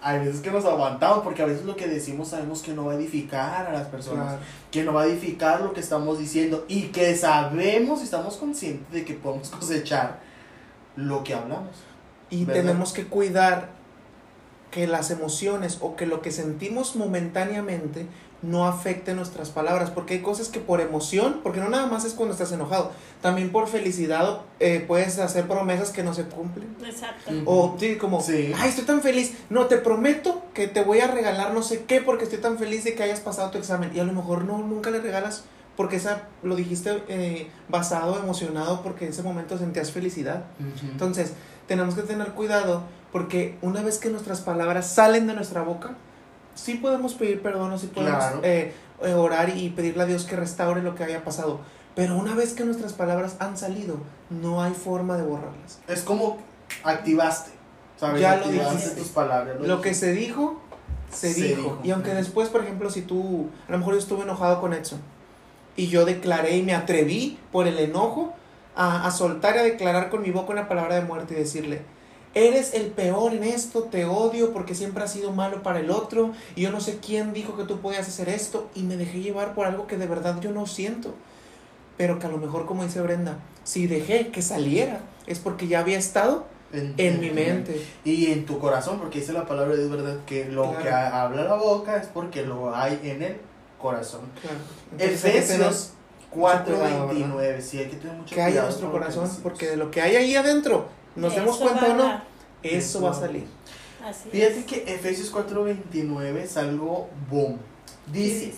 hay 0.00 0.20
veces 0.20 0.40
que 0.40 0.50
nos 0.52 0.64
aguantamos 0.64 1.24
porque 1.24 1.42
a 1.42 1.46
veces 1.46 1.64
lo 1.64 1.74
que 1.74 1.88
decimos 1.88 2.28
sabemos 2.28 2.62
que 2.62 2.72
no 2.72 2.84
va 2.84 2.92
a 2.92 2.94
edificar 2.94 3.66
a 3.66 3.72
las 3.72 3.88
personas, 3.88 4.26
Claro. 4.34 4.42
que 4.70 4.84
no 4.84 4.92
va 4.92 5.02
a 5.02 5.06
edificar 5.06 5.60
lo 5.62 5.72
que 5.72 5.80
estamos 5.80 6.18
diciendo 6.18 6.64
y 6.68 6.84
que 6.88 7.16
sabemos 7.16 8.00
y 8.00 8.04
estamos 8.04 8.36
conscientes 8.36 8.90
de 8.92 9.04
que 9.04 9.14
podemos 9.14 9.48
cosechar 9.50 10.20
lo 10.96 11.22
que 11.24 11.34
hablamos. 11.34 11.70
Y 12.30 12.44
¿Verdad? 12.44 12.62
tenemos 12.62 12.92
que 12.92 13.06
cuidar 13.06 13.70
que 14.70 14.86
las 14.86 15.10
emociones 15.10 15.78
o 15.80 15.96
que 15.96 16.06
lo 16.06 16.20
que 16.20 16.30
sentimos 16.32 16.96
momentáneamente 16.96 18.06
no 18.42 18.66
afecte 18.66 19.14
nuestras 19.14 19.48
palabras, 19.48 19.90
porque 19.90 20.14
hay 20.14 20.20
cosas 20.20 20.48
que 20.48 20.60
por 20.60 20.80
emoción, 20.80 21.40
porque 21.42 21.58
no 21.60 21.68
nada 21.70 21.86
más 21.86 22.04
es 22.04 22.12
cuando 22.12 22.34
estás 22.34 22.52
enojado, 22.52 22.92
también 23.22 23.50
por 23.50 23.66
felicidad 23.66 24.42
eh, 24.60 24.84
puedes 24.86 25.18
hacer 25.18 25.48
promesas 25.48 25.90
que 25.90 26.02
no 26.02 26.12
se 26.12 26.24
cumplen. 26.24 26.76
Exacto. 26.84 27.30
O 27.46 27.76
sí, 27.80 27.96
como, 27.96 28.20
Sí. 28.20 28.52
ay, 28.56 28.68
estoy 28.68 28.84
tan 28.84 29.00
feliz, 29.00 29.34
no, 29.48 29.66
te 29.66 29.78
prometo 29.78 30.42
que 30.52 30.68
te 30.68 30.84
voy 30.84 31.00
a 31.00 31.06
regalar 31.06 31.54
no 31.54 31.62
sé 31.62 31.84
qué 31.84 32.00
porque 32.00 32.24
estoy 32.24 32.40
tan 32.40 32.58
feliz 32.58 32.84
de 32.84 32.94
que 32.94 33.02
hayas 33.02 33.20
pasado 33.20 33.50
tu 33.50 33.58
examen. 33.58 33.90
Y 33.94 34.00
a 34.00 34.04
lo 34.04 34.12
mejor 34.12 34.44
no, 34.44 34.58
nunca 34.58 34.90
le 34.90 35.00
regalas 35.00 35.44
porque 35.76 35.96
esa, 35.96 36.22
lo 36.42 36.56
dijiste 36.56 37.02
eh, 37.08 37.50
basado, 37.68 38.18
emocionado, 38.18 38.82
porque 38.82 39.04
en 39.04 39.10
ese 39.10 39.22
momento 39.22 39.58
sentías 39.58 39.90
felicidad. 39.92 40.44
Entonces, 40.90 41.34
tenemos 41.66 41.94
que 41.94 42.02
tener 42.02 42.28
cuidado 42.32 42.82
Porque 43.12 43.56
una 43.62 43.82
vez 43.82 43.98
que 43.98 44.10
nuestras 44.10 44.40
palabras 44.40 44.86
salen 44.88 45.26
de 45.26 45.34
nuestra 45.34 45.62
boca, 45.62 45.94
sí 46.54 46.74
podemos 46.74 47.14
pedir 47.14 47.40
perdón, 47.42 47.72
o 47.72 47.78
sí 47.78 47.86
podemos 47.86 48.18
Claro. 48.18 48.40
eh, 48.42 48.74
eh, 49.02 49.14
orar 49.14 49.56
y 49.56 49.70
pedirle 49.70 50.02
a 50.02 50.06
Dios 50.06 50.24
que 50.24 50.36
restaure 50.36 50.82
lo 50.82 50.94
que 50.94 51.04
haya 51.04 51.24
pasado. 51.24 51.60
Pero 51.94 52.16
una 52.16 52.34
vez 52.34 52.52
que 52.52 52.64
nuestras 52.64 52.92
palabras 52.92 53.36
han 53.38 53.56
salido, 53.56 53.98
no 54.28 54.62
hay 54.62 54.74
forma 54.74 55.16
de 55.16 55.22
borrarlas. 55.22 55.78
Es 55.88 56.02
como 56.02 56.38
activaste. 56.84 57.50
¿sabes? 57.96 58.20
Ya 58.20 58.36
lo 58.36 58.48
dijiste. 58.48 58.90
tus 59.00 59.08
palabras. 59.08 59.56
Lo 59.60 59.80
que 59.80 59.94
se 59.94 60.12
dijo, 60.12 60.60
se, 61.10 61.32
Se 61.32 61.40
dijo. 61.42 61.62
dijo. 61.62 61.78
Y 61.84 61.90
aunque 61.92 62.12
después, 62.12 62.50
por 62.50 62.62
ejemplo, 62.62 62.90
si 62.90 63.02
tú, 63.02 63.48
a 63.68 63.72
lo 63.72 63.78
mejor 63.78 63.94
yo 63.94 64.00
estuve 64.00 64.22
enojado 64.24 64.60
con 64.60 64.74
Edson 64.74 65.00
y 65.76 65.88
yo 65.88 66.04
declaré 66.04 66.56
y 66.56 66.62
me 66.62 66.74
atreví 66.74 67.38
por 67.52 67.66
el 67.66 67.78
enojo 67.78 68.34
a, 68.74 69.06
a 69.06 69.10
soltar 69.10 69.56
y 69.56 69.58
a 69.58 69.62
declarar 69.62 70.10
con 70.10 70.22
mi 70.22 70.30
boca 70.30 70.52
una 70.52 70.68
palabra 70.68 70.96
de 70.96 71.02
muerte 71.02 71.34
y 71.34 71.38
decirle, 71.38 71.82
eres 72.34 72.74
el 72.74 72.86
peor 72.88 73.32
en 73.32 73.44
esto, 73.44 73.84
te 73.84 74.04
odio 74.04 74.52
porque 74.52 74.74
siempre 74.74 75.02
has 75.04 75.12
sido 75.12 75.32
malo 75.32 75.62
para 75.62 75.80
el 75.80 75.90
otro 75.90 76.32
y 76.54 76.62
yo 76.62 76.70
no 76.70 76.80
sé 76.80 76.98
quién 76.98 77.32
dijo 77.32 77.56
que 77.56 77.64
tú 77.64 77.80
podías 77.80 78.06
hacer 78.08 78.28
esto 78.28 78.68
y 78.74 78.82
me 78.82 78.96
dejé 78.96 79.20
llevar 79.20 79.54
por 79.54 79.66
algo 79.66 79.86
que 79.86 79.96
de 79.96 80.06
verdad 80.06 80.40
yo 80.40 80.50
no 80.52 80.66
siento. 80.66 81.14
Pero 81.96 82.18
que 82.18 82.26
a 82.26 82.28
lo 82.30 82.36
mejor, 82.36 82.66
como 82.66 82.84
dice 82.84 83.00
Brenda, 83.00 83.38
si 83.64 83.86
dejé 83.86 84.28
que 84.28 84.42
saliera, 84.42 85.00
es 85.26 85.38
porque 85.38 85.66
ya 85.66 85.80
había 85.80 85.96
estado 85.98 86.44
en 86.72 87.20
mi 87.20 87.30
mente. 87.30 87.80
Y 88.04 88.26
en 88.32 88.44
tu 88.44 88.58
corazón, 88.58 88.98
porque 88.98 89.20
dice 89.20 89.32
la 89.32 89.46
palabra 89.46 89.76
de 89.76 89.88
¿verdad? 89.88 90.18
Que 90.26 90.44
lo 90.44 90.64
Claro. 90.72 90.82
que 90.82 90.90
ha- 90.90 91.22
habla 91.22 91.44
la 91.44 91.54
boca 91.54 91.96
es 91.96 92.06
porque 92.08 92.42
lo 92.44 92.76
hay 92.76 93.00
en 93.02 93.22
el 93.22 93.36
corazón. 93.78 94.22
Claro. 94.40 94.58
Entonces, 94.92 95.22
que 95.22 95.38
Efesios 95.38 95.92
mucho 96.30 96.74
cuidado, 96.74 97.12
4.29. 97.12 97.60
Sí, 97.60 97.78
hay 97.78 97.88
que 97.88 97.96
tener 97.96 98.16
mucho 98.16 98.34
que 98.34 98.42
cuidado 98.42 98.66
nuestro 98.66 98.90
con 98.90 99.00
lo 99.00 99.06
que 99.06 99.14
corazón, 99.14 99.40
porque 99.42 99.68
de 99.68 99.76
lo 99.76 99.90
que 99.90 100.00
hay 100.00 100.16
ahí 100.16 100.36
adentro, 100.36 100.88
nos 101.14 101.34
demos 101.34 101.56
Eso 101.56 101.64
cuenta 101.64 101.86
va 101.88 101.92
o 101.92 101.96
no, 101.96 102.22
eso 102.62 103.00
va 103.00 103.10
a 103.10 103.14
salir. 103.14 103.46
Así 104.04 104.28
Fíjate 104.30 104.58
es. 104.60 104.64
que 104.66 104.94
Efesios 104.94 105.32
4.29 105.32 106.36
es 106.36 106.56
algo 106.56 107.08
boom. 107.28 107.58
¿Qué 108.06 108.12
Dice, 108.12 108.54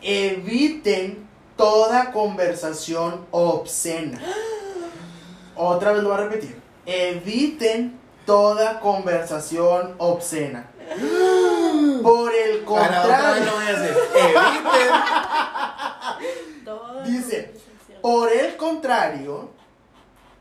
eviten 0.00 1.26
toda 1.56 2.10
conversación 2.12 3.26
obscena. 3.30 4.20
Otra 5.56 5.92
vez 5.92 6.02
lo 6.02 6.10
voy 6.10 6.18
a 6.18 6.22
repetir. 6.22 6.56
Eviten 6.86 7.98
toda 8.24 8.80
conversación 8.80 9.94
obscena. 9.98 10.70
El 12.62 12.68
contrario, 12.68 13.44
lo 13.44 13.52
voy 13.56 13.64
a 13.64 13.68
hacer. 13.70 13.96
Eviten. 17.04 17.12
Dice, 17.12 17.52
por 18.00 18.32
el 18.32 18.56
contrario, 18.56 19.50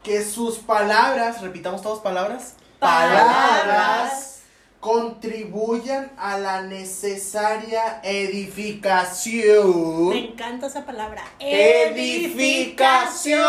que 0.04 0.24
sus 0.24 0.60
palabras, 0.60 1.42
repitamos 1.42 1.82
todas 1.82 1.98
palabras, 2.00 2.54
Palabras. 2.80 4.44
contribuyan 4.80 6.12
a 6.18 6.38
la 6.38 6.62
necesaria 6.62 8.00
edificación. 8.04 10.10
Me 10.10 10.30
encanta 10.30 10.68
esa 10.68 10.86
palabra. 10.86 11.24
Edificación. 11.40 13.42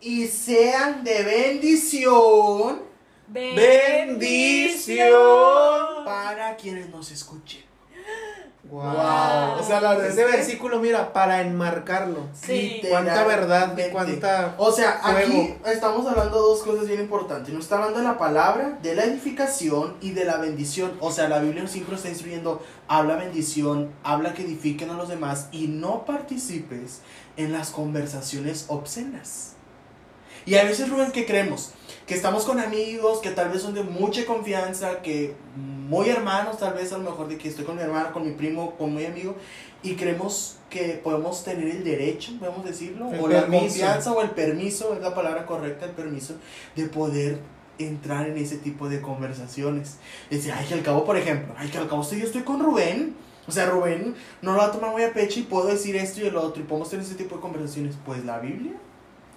y 0.00 0.26
sean 0.26 1.04
de 1.04 1.22
bendición 1.22 2.90
Bendición. 3.32 5.06
Quienes 6.60 6.88
nos 6.90 7.10
escuchen. 7.10 7.62
Wow. 8.64 8.82
Wow. 8.82 9.58
O 9.58 9.62
sea, 9.66 9.80
la 9.80 9.94
Ese 9.94 10.08
es 10.08 10.14
que- 10.16 10.24
versículo, 10.24 10.78
mira, 10.80 11.12
para 11.14 11.40
enmarcarlo. 11.40 12.26
Sí. 12.34 12.82
Cuánta 12.88 13.24
verdad 13.24 13.74
cuánta. 13.90 14.54
O 14.58 14.70
sea, 14.70 15.00
aquí 15.02 15.32
fuego. 15.32 15.56
estamos 15.66 16.06
hablando 16.06 16.36
de 16.36 16.42
dos 16.42 16.62
cosas 16.62 16.86
bien 16.86 17.00
importantes. 17.00 17.52
Nos 17.54 17.64
está 17.64 17.76
hablando 17.76 17.98
de 17.98 18.04
la 18.04 18.18
palabra, 18.18 18.78
de 18.82 18.94
la 18.94 19.04
edificación 19.04 19.96
y 20.02 20.10
de 20.10 20.24
la 20.26 20.36
bendición. 20.36 20.92
O 21.00 21.10
sea, 21.10 21.28
la 21.28 21.38
Biblia 21.40 21.66
siempre 21.66 21.96
está 21.96 22.10
instruyendo, 22.10 22.62
habla 22.86 23.16
bendición, 23.16 23.90
habla 24.04 24.34
que 24.34 24.42
edifiquen 24.42 24.90
a 24.90 24.94
los 24.94 25.08
demás 25.08 25.48
y 25.52 25.66
no 25.68 26.04
participes 26.04 27.00
en 27.38 27.52
las 27.52 27.70
conversaciones 27.70 28.66
obscenas. 28.68 29.54
Y 30.44 30.56
a 30.56 30.64
veces, 30.64 30.90
Rubén, 30.90 31.12
¿qué 31.12 31.24
creemos? 31.26 31.72
Que 32.10 32.16
estamos 32.16 32.42
con 32.42 32.58
amigos 32.58 33.20
que 33.20 33.30
tal 33.30 33.50
vez 33.50 33.62
son 33.62 33.72
de 33.72 33.84
mucha 33.84 34.26
confianza, 34.26 35.00
que 35.00 35.36
muy 35.54 36.08
hermanos, 36.08 36.58
tal 36.58 36.74
vez 36.74 36.92
a 36.92 36.98
lo 36.98 37.04
mejor 37.04 37.28
de 37.28 37.38
que 37.38 37.46
estoy 37.46 37.64
con 37.64 37.76
mi 37.76 37.82
hermano, 37.82 38.12
con 38.12 38.26
mi 38.26 38.32
primo, 38.32 38.74
con 38.74 38.92
mi 38.92 39.04
amigo, 39.04 39.36
y 39.84 39.94
creemos 39.94 40.58
que 40.68 41.00
podemos 41.04 41.44
tener 41.44 41.68
el 41.68 41.84
derecho, 41.84 42.32
podemos 42.40 42.64
decirlo, 42.64 43.12
El 43.12 43.20
o 43.20 43.28
la 43.28 43.46
confianza 43.46 44.10
o 44.10 44.22
el 44.22 44.30
permiso, 44.30 44.92
es 44.92 45.00
la 45.00 45.14
palabra 45.14 45.46
correcta, 45.46 45.84
el 45.84 45.92
permiso, 45.92 46.34
de 46.74 46.86
poder 46.86 47.38
entrar 47.78 48.26
en 48.26 48.38
ese 48.38 48.56
tipo 48.56 48.88
de 48.88 49.00
conversaciones. 49.00 49.98
Decir, 50.30 50.52
ay, 50.52 50.66
que 50.66 50.74
al 50.74 50.82
cabo, 50.82 51.04
por 51.04 51.16
ejemplo, 51.16 51.54
ay, 51.56 51.68
que 51.68 51.78
al 51.78 51.88
cabo 51.88 52.02
estoy, 52.02 52.18
yo 52.18 52.26
estoy 52.26 52.42
con 52.42 52.60
Rubén, 52.60 53.14
o 53.46 53.52
sea, 53.52 53.66
Rubén 53.66 54.16
no 54.42 54.54
lo 54.54 54.58
va 54.58 54.66
a 54.66 54.72
tomar 54.72 54.90
muy 54.90 55.04
a 55.04 55.12
pecho 55.12 55.38
y 55.38 55.44
puedo 55.44 55.68
decir 55.68 55.94
esto 55.94 56.20
y 56.20 56.24
el 56.26 56.34
otro, 56.34 56.60
y 56.60 56.66
podemos 56.66 56.90
tener 56.90 57.06
ese 57.06 57.14
tipo 57.14 57.36
de 57.36 57.40
conversaciones. 57.40 57.94
Pues 58.04 58.24
la 58.24 58.40
Biblia 58.40 58.72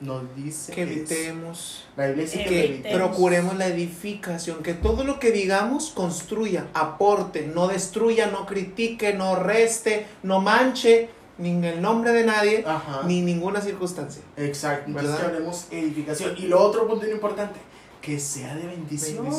nos 0.06 0.36
dice 0.36 0.74
Que 0.74 0.84
evitemos. 0.84 1.86
La 1.98 2.08
Biblia 2.08 2.26
dice 2.26 2.44
que 2.46 2.90
procuremos 2.94 3.56
la 3.58 3.68
edificación, 3.68 4.64
que 4.64 4.74
todo 4.74 5.04
lo 5.04 5.20
que 5.20 5.32
digamos 5.32 5.90
construya, 5.90 6.68
aporte, 6.74 7.48
no 7.48 7.68
destruya, 7.68 8.28
no 8.28 8.46
critique, 8.46 9.14
no 9.14 9.36
reste, 9.36 10.06
no 10.24 10.42
manche 10.42 11.10
ni 11.38 11.50
en 11.50 11.64
el 11.64 11.82
nombre 11.82 12.12
de 12.12 12.26
nadie, 12.26 12.64
Ajá. 12.66 13.02
ni 13.06 13.22
ninguna 13.22 13.62
circunstancia. 13.62 14.22
Exacto. 14.38 14.90
Entonces 14.90 15.16
que 15.16 15.26
hablemos 15.26 15.68
edificación. 15.72 16.36
Y 16.38 16.48
lo 16.48 16.62
otro 16.62 16.88
punto 16.88 17.08
importante, 17.10 17.60
que 18.02 18.20
sea 18.20 18.54
de 18.56 18.68
bendición. 18.68 19.26
O 19.26 19.34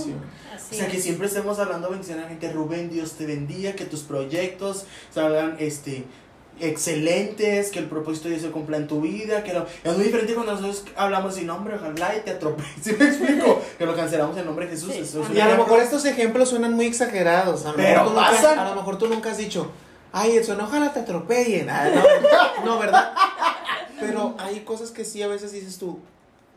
sea, 0.75 0.89
que 0.89 1.01
siempre 1.01 1.27
estemos 1.27 1.59
hablando 1.59 1.91
bendición 1.91 2.19
a 2.19 2.23
la 2.23 2.29
gente. 2.29 2.51
Rubén, 2.51 2.91
Dios 2.91 3.13
te 3.13 3.27
bendiga, 3.27 3.75
que 3.75 3.85
tus 3.85 4.01
proyectos 4.01 4.87
salgan 5.13 5.57
este, 5.59 6.05
excelentes, 6.61 7.71
que 7.71 7.79
el 7.79 7.87
propósito 7.87 8.25
de 8.29 8.35
Dios 8.35 8.43
se 8.47 8.51
cumpla 8.53 8.77
en 8.77 8.87
tu 8.87 9.01
vida. 9.01 9.43
Que 9.43 9.53
lo- 9.53 9.67
es 9.83 9.95
muy 9.97 10.05
diferente 10.05 10.35
cuando 10.35 10.53
nosotros 10.53 10.85
hablamos 10.97 11.35
sin 11.35 11.47
nombre, 11.47 11.75
ojalá 11.77 12.17
y 12.17 12.21
te 12.21 12.33
atropelle. 12.33 12.69
¿Sí 12.83 12.95
me 12.99 13.07
explico? 13.07 13.61
Que 13.79 13.87
lo 13.87 13.95
cancelamos 13.97 14.37
en 14.37 14.45
nombre 14.47 14.67
de 14.67 14.73
Jesús. 14.73 14.93
Sí. 14.93 15.01
Eso 15.01 15.23
es 15.23 15.31
un 15.31 15.37
Y 15.37 15.41
a 15.41 15.49
lo 15.49 15.57
mejor 15.65 15.81
estos 15.81 16.05
ejemplos 16.05 16.49
suenan 16.51 16.75
muy 16.75 16.87
exagerados. 16.87 17.65
A 17.67 17.71
lo, 17.71 17.77
Pero 17.77 17.89
mejor, 18.05 18.05
tú 18.09 18.15
nunca, 18.15 18.31
pasan. 18.31 18.59
a 18.59 18.69
lo 18.71 18.75
mejor 18.77 18.99
tú 18.99 19.09
nunca 19.09 19.31
has 19.31 19.39
dicho, 19.39 19.71
ay, 20.13 20.37
Edson, 20.37 20.61
ojalá 20.61 20.93
te 20.93 21.01
atropellen. 21.01 21.69
Ah, 21.71 21.91
no, 22.63 22.65
no, 22.65 22.79
¿verdad? 22.79 23.13
Pero 24.01 24.35
hay 24.39 24.61
cosas 24.61 24.91
que 24.91 25.05
sí 25.05 25.23
a 25.23 25.29
veces 25.29 25.53
dices 25.53 25.79
tú, 25.79 25.99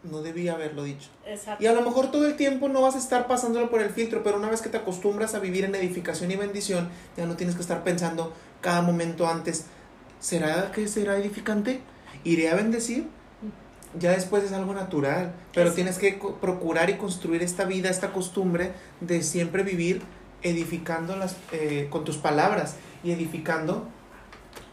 no 0.04 0.22
debía 0.22 0.54
haberlo 0.54 0.84
dicho. 0.84 1.08
Exacto. 1.26 1.64
Y 1.64 1.68
a 1.68 1.74
lo 1.74 1.82
mejor 1.82 2.12
todo 2.12 2.26
el 2.28 2.36
tiempo 2.36 2.68
no 2.70 2.82
vas 2.82 2.96
a 2.96 3.00
estar 3.00 3.28
pasándolo 3.28 3.70
por 3.70 3.82
el 3.82 3.90
filtro, 3.90 4.22
pero 4.24 4.38
una 4.38 4.50
vez 4.50 4.62
que 4.62 4.70
te 4.70 4.78
acostumbras 4.78 5.34
a 5.36 5.40
vivir 5.40 5.66
en 5.66 5.76
edificación 5.76 6.32
y 6.32 6.36
bendición, 6.36 6.90
ya 7.16 7.26
no 7.26 7.36
tienes 7.36 7.56
que 7.56 7.62
estar 7.62 7.84
pensando 7.84 8.34
cada 8.62 8.82
momento 8.82 9.28
antes, 9.28 9.66
¿será 10.20 10.72
que 10.72 10.88
será 10.88 11.18
edificante? 11.18 11.82
¿Iré 12.24 12.50
a 12.50 12.56
bendecir? 12.56 13.08
Ya 13.98 14.12
después 14.12 14.44
es 14.44 14.52
algo 14.52 14.74
natural, 14.74 15.32
pero 15.54 15.70
Es- 15.70 15.76
tienes 15.76 15.98
que 15.98 16.20
procurar 16.42 16.90
y 16.90 16.96
construir 16.98 17.42
esta 17.42 17.66
vida, 17.66 17.90
esta 17.90 18.12
costumbre 18.12 18.74
de 19.02 19.24
siempre 19.24 19.64
vivir 19.64 20.02
edificando 20.44 21.16
las, 21.16 21.36
eh, 21.52 21.88
con 21.90 22.04
tus 22.04 22.18
palabras 22.18 22.76
y 23.04 23.12
edificando 23.12 23.88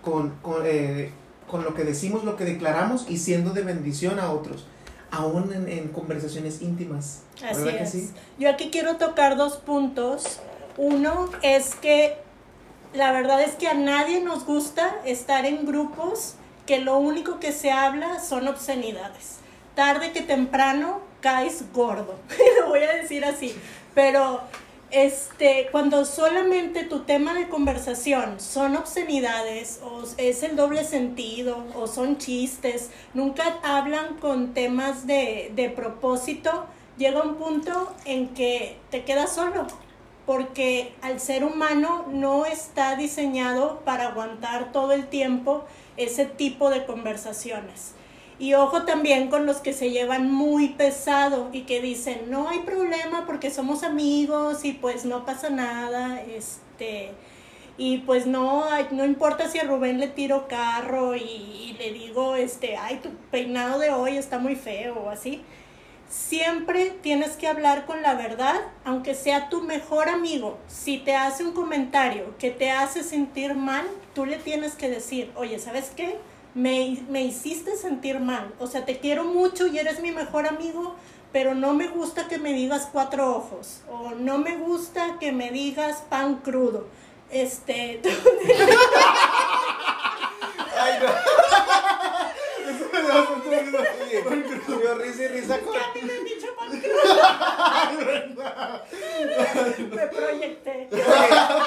con, 0.02 0.30
con, 0.42 0.62
eh, 0.66 1.10
con 1.48 1.64
lo 1.64 1.74
que 1.74 1.84
decimos, 1.84 2.24
lo 2.24 2.36
que 2.36 2.44
declaramos 2.44 3.06
y 3.08 3.18
siendo 3.18 3.52
de 3.52 3.62
bendición 3.62 4.18
a 4.18 4.30
otros, 4.30 4.66
aún 5.10 5.52
en, 5.54 5.68
en 5.68 5.88
conversaciones 5.88 6.60
íntimas. 6.60 7.22
Así 7.36 7.62
¿Verdad 7.62 7.78
que 7.78 7.84
es. 7.84 7.90
sí? 7.90 8.10
Yo 8.38 8.50
aquí 8.50 8.70
quiero 8.70 8.96
tocar 8.96 9.36
dos 9.36 9.56
puntos. 9.56 10.40
Uno 10.76 11.30
es 11.42 11.74
que 11.76 12.16
la 12.94 13.10
verdad 13.12 13.42
es 13.42 13.56
que 13.56 13.66
a 13.66 13.74
nadie 13.74 14.20
nos 14.20 14.46
gusta 14.46 14.96
estar 15.04 15.44
en 15.46 15.66
grupos 15.66 16.36
que 16.66 16.78
lo 16.78 16.96
único 16.96 17.40
que 17.40 17.52
se 17.52 17.70
habla 17.70 18.20
son 18.20 18.48
obscenidades. 18.48 19.38
Tarde 19.74 20.12
que 20.12 20.22
temprano 20.22 21.00
caes 21.20 21.64
gordo. 21.72 22.14
lo 22.60 22.68
voy 22.68 22.80
a 22.80 22.94
decir 22.94 23.24
así. 23.24 23.54
Pero 23.94 24.40
este, 24.90 25.68
cuando 25.72 26.04
solamente 26.04 26.84
tu 26.84 27.00
tema 27.00 27.34
de 27.34 27.48
conversación 27.48 28.40
son 28.40 28.76
obscenidades 28.76 29.80
o 29.82 30.04
es 30.16 30.44
el 30.44 30.54
doble 30.54 30.84
sentido 30.84 31.64
o 31.74 31.88
son 31.88 32.18
chistes, 32.18 32.90
nunca 33.12 33.58
hablan 33.64 34.18
con 34.18 34.54
temas 34.54 35.06
de, 35.06 35.50
de 35.56 35.68
propósito, 35.68 36.66
llega 36.96 37.22
un 37.22 37.34
punto 37.34 37.92
en 38.04 38.28
que 38.34 38.78
te 38.90 39.02
quedas 39.02 39.34
solo, 39.34 39.66
porque 40.26 40.94
al 41.02 41.20
ser 41.20 41.44
humano 41.44 42.06
no 42.10 42.46
está 42.46 42.96
diseñado 42.96 43.80
para 43.84 44.08
aguantar 44.08 44.72
todo 44.72 44.92
el 44.92 45.06
tiempo 45.08 45.64
ese 45.96 46.24
tipo 46.24 46.70
de 46.70 46.86
conversaciones. 46.86 47.94
Y 48.38 48.54
ojo 48.54 48.82
también 48.82 49.28
con 49.28 49.46
los 49.46 49.58
que 49.58 49.72
se 49.72 49.90
llevan 49.90 50.32
muy 50.32 50.70
pesado 50.70 51.50
y 51.52 51.62
que 51.62 51.80
dicen, 51.80 52.30
no 52.30 52.48
hay 52.48 52.60
problema 52.60 53.26
porque 53.26 53.50
somos 53.50 53.84
amigos 53.84 54.64
y 54.64 54.72
pues 54.72 55.04
no 55.04 55.24
pasa 55.24 55.50
nada, 55.50 56.20
este, 56.22 57.12
y 57.78 57.98
pues 57.98 58.26
no, 58.26 58.64
no 58.90 59.04
importa 59.04 59.48
si 59.48 59.58
a 59.58 59.64
Rubén 59.64 60.00
le 60.00 60.08
tiro 60.08 60.48
carro 60.48 61.14
y, 61.14 61.20
y 61.20 61.76
le 61.78 61.92
digo, 61.92 62.34
este, 62.34 62.76
ay, 62.76 62.96
tu 63.02 63.10
peinado 63.30 63.78
de 63.78 63.90
hoy 63.90 64.16
está 64.16 64.38
muy 64.38 64.56
feo 64.56 64.94
o 64.94 65.10
así. 65.10 65.42
Siempre 66.08 66.96
tienes 67.02 67.32
que 67.32 67.48
hablar 67.48 67.86
con 67.86 68.02
la 68.02 68.14
verdad, 68.14 68.60
aunque 68.84 69.14
sea 69.14 69.48
tu 69.48 69.62
mejor 69.62 70.08
amigo. 70.08 70.58
Si 70.68 70.98
te 70.98 71.14
hace 71.16 71.44
un 71.44 71.52
comentario 71.52 72.36
que 72.38 72.50
te 72.50 72.70
hace 72.70 73.02
sentir 73.02 73.54
mal, 73.54 73.86
tú 74.14 74.26
le 74.26 74.36
tienes 74.36 74.74
que 74.74 74.88
decir, 74.88 75.32
oye, 75.36 75.58
¿sabes 75.58 75.90
qué? 75.94 76.18
Me, 76.54 76.98
me 77.08 77.22
hiciste 77.22 77.76
sentir 77.76 78.20
mal. 78.20 78.54
O 78.60 78.66
sea, 78.66 78.84
te 78.84 78.98
quiero 78.98 79.24
mucho 79.24 79.66
y 79.66 79.78
eres 79.78 80.00
mi 80.00 80.12
mejor 80.12 80.46
amigo, 80.46 80.94
pero 81.32 81.54
no 81.54 81.74
me 81.74 81.88
gusta 81.88 82.28
que 82.28 82.38
me 82.38 82.52
digas 82.52 82.88
cuatro 82.92 83.36
ojos. 83.36 83.80
O 83.90 84.10
no 84.12 84.38
me 84.38 84.56
gusta 84.56 85.18
que 85.18 85.32
me 85.32 85.50
digas 85.50 86.04
pan 86.08 86.36
crudo. 86.36 86.86
Este, 87.30 88.00
Ay, 90.78 90.92
no. 91.00 91.08
Yo 94.68 94.94
risa 94.96 95.22
y 95.22 95.28
risa 95.28 95.58
con... 95.60 95.76
a 95.76 95.92
mí 95.94 96.00
me 96.02 96.14
me 99.96 100.06
proyecté. 100.08 100.88
Oye, 100.90 101.02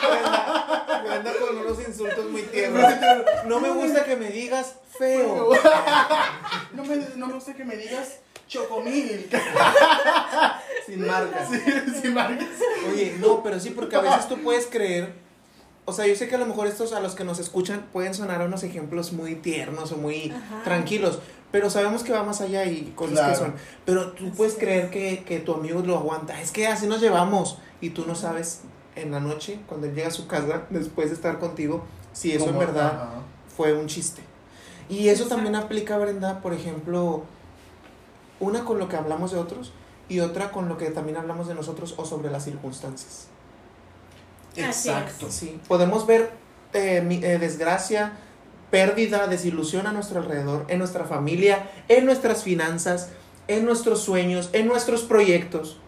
Brenda, 0.10 1.02
Brenda 1.04 1.34
con 1.40 1.58
unos 1.58 1.80
insultos 1.88 2.30
muy 2.30 2.42
tiernos. 2.44 2.84
No 3.46 3.60
me 3.60 3.70
gusta 3.70 4.04
que 4.06 4.16
me 4.16 4.30
digas 4.30 4.76
feo. 4.98 5.52
No 6.74 6.84
me, 6.84 6.96
no 7.16 7.28
me 7.28 7.34
gusta 7.34 7.54
que 7.54 7.66
me 7.66 7.76
digas 7.78 8.20
chocomil. 8.48 9.30
Sin 10.86 11.06
marcas. 11.06 11.50
Sin 12.02 12.14
marcas. 12.14 12.48
Oye, 12.92 13.16
no, 13.20 13.44
pero 13.44 13.60
sí, 13.60 13.72
porque 13.72 13.96
a 13.96 14.02
veces 14.02 14.28
tú 14.28 14.38
puedes 14.42 14.68
creer. 14.68 15.27
O 15.90 15.94
sea, 15.94 16.06
yo 16.06 16.16
sé 16.16 16.28
que 16.28 16.36
a 16.36 16.38
lo 16.38 16.46
mejor 16.46 16.68
estos 16.68 16.92
a 16.92 17.00
los 17.00 17.16
que 17.16 17.24
nos 17.24 17.40
escuchan 17.40 17.86
pueden 17.94 18.14
sonar 18.14 18.42
unos 18.46 18.62
ejemplos 18.64 19.14
muy 19.14 19.36
tiernos 19.36 19.94
o 19.94 19.98
muy 19.98 20.32
Ajá. 20.32 20.62
tranquilos, 20.66 21.20
pero 21.50 21.70
sabemos 21.70 22.04
que 22.04 22.12
va 22.12 22.24
más 22.24 22.42
allá 22.42 22.66
y 22.66 22.92
cosas 22.94 23.14
Claro. 23.14 23.32
que 23.32 23.36
son. 23.40 23.54
Pero 23.86 24.12
tú 24.12 24.30
puedes 24.32 24.56
creer 24.56 24.90
que, 24.90 25.24
que 25.24 25.40
tu 25.40 25.54
amigo 25.54 25.82
lo 25.82 25.98
aguanta. 25.98 26.42
Es 26.42 26.52
que 26.52 26.68
así 26.68 26.88
nos 26.88 27.00
llevamos. 27.00 27.58
Y 27.80 27.92
tú 27.92 28.04
no 28.06 28.16
sabes 28.16 28.62
en 28.98 29.12
la 29.12 29.22
noche, 29.22 29.60
cuando 29.66 29.88
él 29.88 29.96
llega 29.96 30.10
a 30.10 30.12
su 30.12 30.28
casa, 30.28 30.64
después 30.72 31.08
de 31.10 31.16
estar 31.16 31.40
contigo, 31.40 31.86
si 32.12 32.34
eso 32.34 32.50
en 32.50 32.60
verdad 32.60 32.88
ajá. 32.88 33.10
fue 33.56 33.72
un 33.72 33.88
chiste. 33.88 34.22
Y 34.90 35.08
eso 35.08 35.24
Exacto. 35.24 35.36
también 35.36 35.56
aplica, 35.56 35.98
Brenda, 35.98 36.42
por 36.42 36.54
ejemplo, 36.54 37.24
una 38.42 38.66
con 38.66 38.78
lo 38.78 38.90
que 38.90 38.98
hablamos 38.98 39.32
de 39.32 39.38
otros 39.38 39.72
y 40.10 40.20
otra 40.20 40.52
con 40.52 40.68
lo 40.68 40.78
que 40.78 40.90
también 40.92 41.16
hablamos 41.18 41.48
de 41.48 41.56
nosotros 41.56 41.94
o 41.98 42.04
sobre 42.06 42.30
las 42.30 42.44
circunstancias. 42.44 43.28
Exacto. 44.66 45.32
Sí. 45.32 45.60
Podemos 45.68 46.06
ver 46.08 46.32
eh, 46.74 47.02
mi- 47.02 47.24
eh, 47.24 47.40
desgracia, 47.40 48.14
pérdida, 48.72 49.28
desilusión 49.28 49.88
a 49.88 49.92
nuestro 49.94 50.20
alrededor, 50.20 50.66
en 50.68 50.80
nuestra 50.80 51.06
familia, 51.06 51.70
en 51.88 52.06
nuestras 52.06 52.44
finanzas, 52.44 53.10
en 53.48 53.66
nuestros 53.66 54.02
sueños, 54.02 54.50
en 54.54 54.68
nuestros 54.68 55.04
proyectos. 55.04 55.80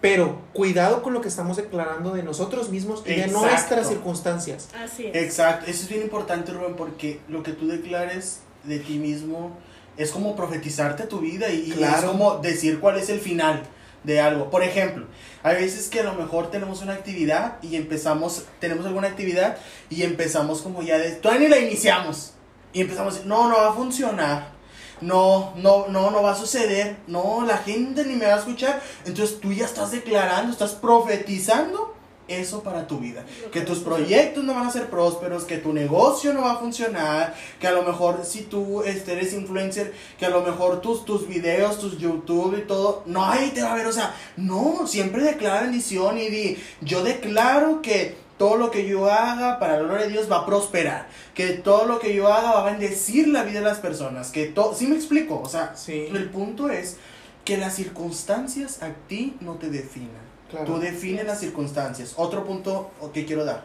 Pero 0.00 0.40
cuidado 0.54 1.02
con 1.02 1.12
lo 1.12 1.20
que 1.20 1.28
estamos 1.28 1.56
declarando 1.58 2.12
de 2.14 2.22
nosotros 2.22 2.70
mismos 2.70 3.02
y 3.04 3.10
de 3.10 3.26
nuestras 3.50 3.88
circunstancias. 3.88 4.68
Así 4.82 5.06
es. 5.06 5.14
Exacto, 5.16 5.66
eso 5.70 5.82
es 5.82 5.88
bien 5.90 6.02
importante, 6.02 6.52
Rubén, 6.52 6.74
porque 6.76 7.20
lo 7.28 7.42
que 7.42 7.52
tú 7.52 7.66
declares 7.68 8.40
de 8.64 8.78
ti 8.78 8.98
mismo 8.98 9.56
es 9.98 10.10
como 10.10 10.34
profetizarte 10.36 11.04
tu 11.04 11.20
vida 11.20 11.50
y, 11.50 11.64
y 11.68 11.72
es 11.72 12.04
como 12.04 12.38
decir 12.38 12.80
cuál 12.80 12.98
es 12.98 13.10
el 13.10 13.20
final 13.20 13.62
de 14.04 14.20
algo. 14.20 14.50
Por 14.50 14.62
ejemplo, 14.62 15.06
hay 15.42 15.56
veces 15.56 15.88
que 15.88 16.00
a 16.00 16.04
lo 16.04 16.14
mejor 16.14 16.50
tenemos 16.50 16.82
una 16.82 16.94
actividad 16.94 17.58
y 17.62 17.76
empezamos, 17.76 18.44
tenemos 18.58 18.86
alguna 18.86 19.08
actividad 19.08 19.58
y 19.88 20.02
empezamos 20.02 20.62
como 20.62 20.82
ya 20.82 20.98
de, 20.98 21.12
todavía 21.12 21.48
ni 21.48 21.54
la 21.54 21.58
iniciamos 21.58 22.34
y 22.72 22.80
empezamos 22.80 23.24
no, 23.24 23.48
no 23.48 23.56
va 23.56 23.70
a 23.70 23.74
funcionar. 23.74 24.60
No, 25.00 25.54
no, 25.56 25.88
no, 25.88 26.10
no 26.10 26.22
va 26.22 26.32
a 26.32 26.36
suceder. 26.36 26.98
No, 27.06 27.44
la 27.46 27.56
gente 27.56 28.04
ni 28.04 28.14
me 28.16 28.26
va 28.26 28.34
a 28.34 28.38
escuchar. 28.38 28.82
Entonces 29.06 29.40
tú 29.40 29.52
ya 29.52 29.64
estás 29.64 29.92
declarando, 29.92 30.52
estás 30.52 30.72
profetizando 30.72 31.94
eso 32.30 32.62
para 32.62 32.86
tu 32.86 32.98
vida. 32.98 33.24
Que 33.52 33.60
tus 33.62 33.80
proyectos 33.80 34.44
no 34.44 34.54
van 34.54 34.66
a 34.66 34.70
ser 34.72 34.88
prósperos, 34.88 35.44
que 35.44 35.58
tu 35.58 35.72
negocio 35.72 36.32
no 36.32 36.42
va 36.42 36.52
a 36.52 36.58
funcionar, 36.58 37.34
que 37.58 37.66
a 37.66 37.72
lo 37.72 37.82
mejor 37.82 38.24
si 38.24 38.42
tú 38.42 38.82
este, 38.82 39.12
eres 39.12 39.32
influencer, 39.32 39.92
que 40.18 40.26
a 40.26 40.30
lo 40.30 40.42
mejor 40.42 40.80
tus, 40.80 41.04
tus 41.04 41.26
videos, 41.26 41.78
tus 41.78 41.98
YouTube 41.98 42.58
y 42.58 42.62
todo, 42.66 43.02
no, 43.06 43.24
ahí 43.24 43.50
te 43.50 43.62
va 43.62 43.72
a 43.72 43.76
ver, 43.76 43.86
o 43.86 43.92
sea, 43.92 44.14
no, 44.36 44.86
siempre 44.86 45.22
declara 45.22 45.62
bendición 45.62 46.18
y 46.18 46.28
di, 46.28 46.58
yo 46.80 47.02
declaro 47.02 47.82
que 47.82 48.16
todo 48.38 48.56
lo 48.56 48.70
que 48.70 48.86
yo 48.88 49.10
haga 49.10 49.58
para 49.58 49.74
la 49.76 49.82
gloria 49.82 50.06
de 50.06 50.12
Dios 50.12 50.30
va 50.32 50.38
a 50.38 50.46
prosperar, 50.46 51.08
que 51.34 51.48
todo 51.48 51.84
lo 51.84 51.98
que 51.98 52.14
yo 52.14 52.32
haga 52.32 52.52
va 52.52 52.62
a 52.62 52.70
bendecir 52.70 53.28
la 53.28 53.42
vida 53.42 53.58
de 53.58 53.66
las 53.66 53.78
personas, 53.78 54.30
que 54.30 54.46
todo, 54.46 54.74
¿sí 54.74 54.86
me 54.86 54.96
explico? 54.96 55.40
O 55.42 55.48
sea, 55.48 55.76
Sí. 55.76 56.06
el 56.10 56.30
punto 56.30 56.70
es 56.70 56.96
que 57.44 57.58
las 57.58 57.74
circunstancias 57.76 58.82
a 58.82 58.92
ti 59.08 59.36
no 59.40 59.54
te 59.56 59.68
definan. 59.68 60.29
Claro. 60.50 60.66
Tú 60.66 60.78
defines 60.78 61.24
las 61.26 61.38
circunstancias. 61.38 62.14
Otro 62.16 62.44
punto 62.44 62.90
que 63.12 63.24
quiero 63.24 63.44
dar. 63.44 63.62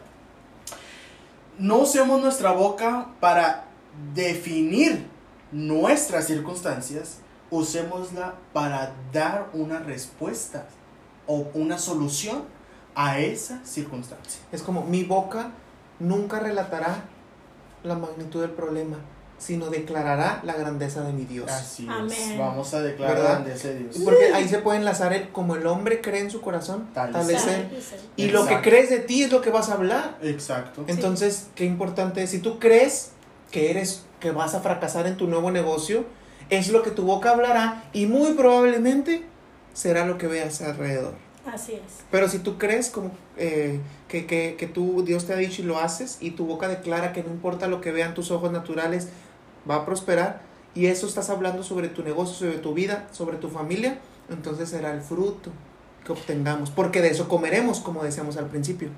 No 1.58 1.78
usemos 1.78 2.20
nuestra 2.20 2.52
boca 2.52 3.08
para 3.20 3.64
definir 4.14 5.06
nuestras 5.52 6.26
circunstancias. 6.26 7.18
Usémosla 7.50 8.34
para 8.52 8.94
dar 9.12 9.50
una 9.52 9.78
respuesta 9.78 10.66
o 11.26 11.48
una 11.54 11.78
solución 11.78 12.44
a 12.94 13.18
esa 13.18 13.64
circunstancia. 13.64 14.40
Es 14.52 14.62
como 14.62 14.84
mi 14.84 15.04
boca 15.04 15.50
nunca 15.98 16.40
relatará 16.40 17.04
la 17.82 17.94
magnitud 17.94 18.40
del 18.40 18.50
problema, 18.50 18.96
sino 19.38 19.68
declarará 19.70 20.40
la 20.44 20.54
grandeza 20.54 21.02
de 21.02 21.12
mi 21.12 21.24
Dios. 21.24 21.50
Así 21.50 21.84
es. 21.84 21.90
Amén. 21.90 22.38
Vamos 22.38 22.72
a 22.74 22.82
declarar 22.82 23.16
¿Verdad? 23.16 23.32
grandeza 23.32 23.68
de 23.68 23.78
Dios. 23.80 23.96
Porque 24.04 24.32
ahí 24.32 24.48
se 24.48 24.58
puede 24.58 24.78
enlazar 24.78 25.12
el 25.12 25.28
como 25.28 25.56
el 25.56 25.66
hombre 25.66 26.00
cree 26.00 26.20
en 26.20 26.30
su 26.30 26.40
corazón, 26.40 26.88
Tal 26.94 27.12
tal, 27.12 27.30
es 27.30 27.46
él. 27.46 27.68
Exacto. 27.72 28.04
Y 28.16 28.28
lo 28.28 28.46
que 28.46 28.60
crees 28.62 28.90
de 28.90 29.00
ti 29.00 29.22
es 29.22 29.32
lo 29.32 29.40
que 29.40 29.50
vas 29.50 29.68
a 29.68 29.74
hablar. 29.74 30.16
Exacto. 30.22 30.84
Entonces, 30.86 31.48
qué 31.54 31.64
importante 31.64 32.22
es, 32.22 32.30
si 32.30 32.38
tú 32.38 32.58
crees 32.58 33.10
que 33.50 33.70
eres, 33.70 34.04
que 34.20 34.30
vas 34.30 34.54
a 34.54 34.60
fracasar 34.60 35.06
en 35.06 35.16
tu 35.16 35.26
nuevo 35.26 35.50
negocio, 35.50 36.04
es 36.48 36.68
lo 36.68 36.82
que 36.82 36.90
tu 36.90 37.02
boca 37.04 37.30
hablará 37.30 37.84
y 37.92 38.06
muy 38.06 38.32
probablemente 38.32 39.24
será 39.74 40.06
lo 40.06 40.16
que 40.16 40.26
veas 40.26 40.62
alrededor. 40.62 41.14
Así 41.46 41.74
es. 41.74 42.04
Pero 42.10 42.28
si 42.28 42.40
tú 42.40 42.58
crees 42.58 42.90
como 42.90 43.12
eh, 43.36 43.80
que, 44.08 44.26
que, 44.26 44.56
que 44.58 44.66
tú, 44.66 45.04
Dios 45.04 45.26
te 45.26 45.32
ha 45.32 45.36
dicho 45.36 45.62
y 45.62 45.64
lo 45.64 45.78
haces, 45.78 46.18
y 46.20 46.32
tu 46.32 46.44
boca 46.44 46.66
declara 46.66 47.12
que 47.12 47.22
no 47.22 47.30
importa 47.30 47.68
lo 47.68 47.80
que 47.80 47.92
vean 47.92 48.14
tus 48.14 48.30
ojos 48.30 48.50
naturales, 48.50 49.08
va 49.68 49.76
a 49.76 49.86
prosperar, 49.86 50.42
y 50.74 50.86
eso 50.86 51.06
estás 51.06 51.30
hablando 51.30 51.62
sobre 51.62 51.88
tu 51.88 52.02
negocio, 52.02 52.34
sobre 52.34 52.58
tu 52.58 52.74
vida, 52.74 53.08
sobre 53.12 53.38
tu 53.38 53.48
familia, 53.48 53.98
entonces 54.28 54.68
será 54.68 54.92
el 54.92 55.00
fruto 55.00 55.50
que 56.04 56.12
obtengamos, 56.12 56.70
porque 56.70 57.00
de 57.00 57.08
eso 57.08 57.28
comeremos, 57.28 57.80
como 57.80 58.04
decíamos 58.04 58.36
al 58.36 58.46
principio. 58.46 58.90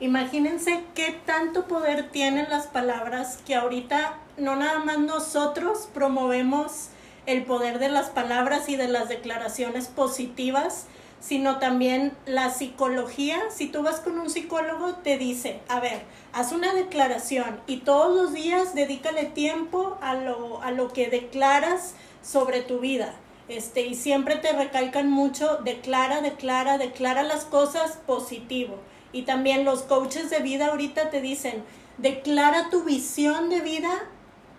Imagínense 0.00 0.82
qué 0.94 1.20
tanto 1.26 1.66
poder 1.66 2.10
tienen 2.10 2.48
las 2.48 2.66
palabras 2.66 3.38
que 3.46 3.54
ahorita 3.54 4.18
no 4.38 4.56
nada 4.56 4.78
más 4.78 4.98
nosotros 4.98 5.88
promovemos 5.92 6.88
el 7.26 7.44
poder 7.44 7.78
de 7.78 7.90
las 7.90 8.08
palabras 8.08 8.70
y 8.70 8.76
de 8.76 8.88
las 8.88 9.10
declaraciones 9.10 9.88
positivas, 9.88 10.86
sino 11.20 11.58
también 11.58 12.12
la 12.26 12.50
psicología. 12.50 13.38
Si 13.50 13.68
tú 13.68 13.82
vas 13.82 14.00
con 14.00 14.18
un 14.18 14.30
psicólogo, 14.30 14.94
te 14.96 15.18
dice, 15.18 15.60
a 15.68 15.78
ver, 15.80 16.02
haz 16.32 16.52
una 16.52 16.74
declaración 16.74 17.60
y 17.66 17.78
todos 17.78 18.16
los 18.16 18.32
días 18.32 18.74
dedícale 18.74 19.26
tiempo 19.26 19.98
a 20.00 20.14
lo, 20.14 20.62
a 20.62 20.70
lo 20.70 20.92
que 20.92 21.08
declaras 21.08 21.94
sobre 22.22 22.62
tu 22.62 22.80
vida. 22.80 23.14
Este, 23.48 23.86
y 23.86 23.94
siempre 23.94 24.36
te 24.36 24.52
recalcan 24.52 25.10
mucho, 25.10 25.58
declara, 25.64 26.20
declara, 26.20 26.78
declara 26.78 27.22
las 27.22 27.44
cosas 27.44 27.98
positivo. 28.06 28.76
Y 29.12 29.22
también 29.22 29.64
los 29.64 29.82
coaches 29.82 30.30
de 30.30 30.38
vida 30.38 30.68
ahorita 30.68 31.10
te 31.10 31.20
dicen, 31.20 31.64
declara 31.98 32.70
tu 32.70 32.84
visión 32.84 33.50
de 33.50 33.60
vida 33.60 33.90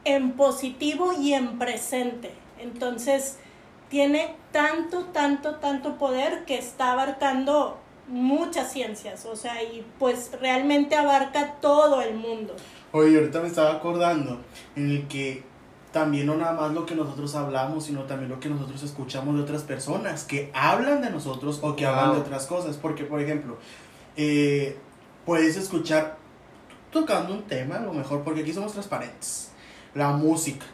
en 0.03 0.33
positivo 0.33 1.13
y 1.13 1.33
en 1.33 1.57
presente. 1.57 2.31
Entonces, 2.59 3.37
tiene 3.91 4.37
tanto, 4.53 5.03
tanto, 5.13 5.55
tanto 5.55 5.97
poder 5.97 6.45
que 6.45 6.57
está 6.57 6.93
abarcando 6.93 7.77
muchas 8.07 8.71
ciencias, 8.71 9.25
o 9.25 9.35
sea, 9.35 9.61
y 9.61 9.85
pues 9.99 10.31
realmente 10.39 10.95
abarca 10.95 11.57
todo 11.61 12.01
el 12.01 12.15
mundo. 12.15 12.55
Oye, 12.93 13.17
ahorita 13.17 13.41
me 13.41 13.47
estaba 13.49 13.73
acordando 13.73 14.39
en 14.77 14.91
el 14.91 15.07
que 15.07 15.43
también 15.91 16.25
no 16.25 16.35
nada 16.37 16.53
más 16.53 16.71
lo 16.71 16.85
que 16.85 16.95
nosotros 16.95 17.35
hablamos, 17.35 17.85
sino 17.85 18.03
también 18.03 18.29
lo 18.29 18.39
que 18.39 18.47
nosotros 18.47 18.81
escuchamos 18.81 19.35
de 19.35 19.41
otras 19.41 19.63
personas 19.63 20.23
que 20.23 20.49
hablan 20.53 21.01
de 21.01 21.09
nosotros 21.09 21.59
o 21.61 21.75
que 21.75 21.85
hablan 21.85 22.13
de 22.13 22.19
otras 22.21 22.47
cosas. 22.47 22.77
Porque, 22.77 23.03
por 23.03 23.19
ejemplo, 23.19 23.57
eh, 24.15 24.77
puedes 25.25 25.57
escuchar 25.57 26.17
tocando 26.91 27.33
un 27.33 27.43
tema, 27.43 27.75
a 27.75 27.81
lo 27.81 27.91
mejor, 27.91 28.23
porque 28.23 28.41
aquí 28.41 28.53
somos 28.53 28.71
transparentes, 28.71 29.51
la 29.93 30.11
música. 30.11 30.65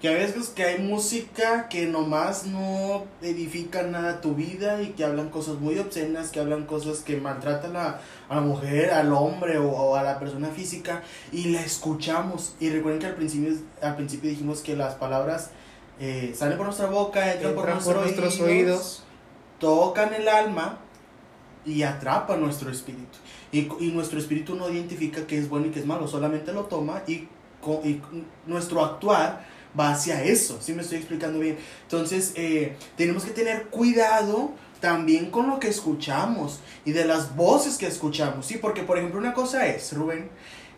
Que 0.00 0.08
a 0.08 0.12
veces 0.12 0.48
que 0.50 0.64
hay 0.64 0.82
música 0.82 1.68
que 1.70 1.86
nomás 1.86 2.44
no 2.44 3.04
edifica 3.22 3.84
nada 3.84 4.10
a 4.10 4.20
tu 4.20 4.34
vida 4.34 4.82
y 4.82 4.88
que 4.88 5.02
hablan 5.04 5.30
cosas 5.30 5.54
muy 5.54 5.78
obscenas, 5.78 6.28
que 6.30 6.40
hablan 6.40 6.66
cosas 6.66 6.98
que 6.98 7.16
maltratan 7.16 7.74
a, 7.76 8.00
a 8.28 8.34
la 8.34 8.40
mujer, 8.42 8.90
al 8.90 9.14
hombre 9.14 9.56
o, 9.56 9.70
o 9.70 9.96
a 9.96 10.02
la 10.02 10.18
persona 10.18 10.48
física 10.48 11.02
y 11.32 11.50
la 11.52 11.62
escuchamos. 11.62 12.54
Y 12.60 12.68
recuerden 12.68 13.00
que 13.00 13.06
al 13.06 13.14
principio, 13.14 13.54
al 13.80 13.96
principio 13.96 14.28
dijimos 14.28 14.60
que 14.60 14.76
las 14.76 14.94
palabras 14.96 15.50
eh, 15.98 16.34
salen 16.36 16.58
por 16.58 16.66
nuestra 16.66 16.86
boca, 16.86 17.32
entran, 17.32 17.54
por, 17.54 17.66
nuestros, 17.66 17.94
por 17.94 18.02
nuestros 18.02 18.40
oídos, 18.40 18.48
oídos. 18.50 19.02
tocan 19.58 20.12
el 20.12 20.28
alma 20.28 20.80
y 21.64 21.82
atrapan 21.82 22.40
nuestro 22.42 22.70
espíritu. 22.70 23.16
Y, 23.52 23.68
y 23.80 23.90
nuestro 23.92 24.18
espíritu 24.18 24.54
no 24.54 24.68
identifica 24.68 25.26
qué 25.26 25.38
es 25.38 25.48
bueno 25.48 25.66
y 25.66 25.70
qué 25.70 25.80
es 25.80 25.86
malo, 25.86 26.08
solamente 26.08 26.52
lo 26.52 26.64
toma 26.64 27.02
y, 27.06 27.28
y 27.84 28.02
nuestro 28.46 28.84
actuar 28.84 29.53
va 29.78 29.90
hacia 29.90 30.22
eso. 30.22 30.58
¿Sí 30.60 30.72
me 30.72 30.82
estoy 30.82 30.98
explicando 30.98 31.38
bien? 31.38 31.58
Entonces, 31.82 32.32
eh, 32.36 32.76
tenemos 32.96 33.24
que 33.24 33.32
tener 33.32 33.66
cuidado 33.66 34.52
también 34.80 35.30
con 35.30 35.48
lo 35.48 35.58
que 35.58 35.68
escuchamos 35.68 36.60
y 36.84 36.92
de 36.92 37.04
las 37.04 37.34
voces 37.36 37.78
que 37.78 37.86
escuchamos. 37.86 38.46
Sí, 38.46 38.58
porque 38.58 38.82
por 38.82 38.98
ejemplo, 38.98 39.18
una 39.18 39.32
cosa 39.32 39.66
es, 39.66 39.92
Rubén, 39.92 40.28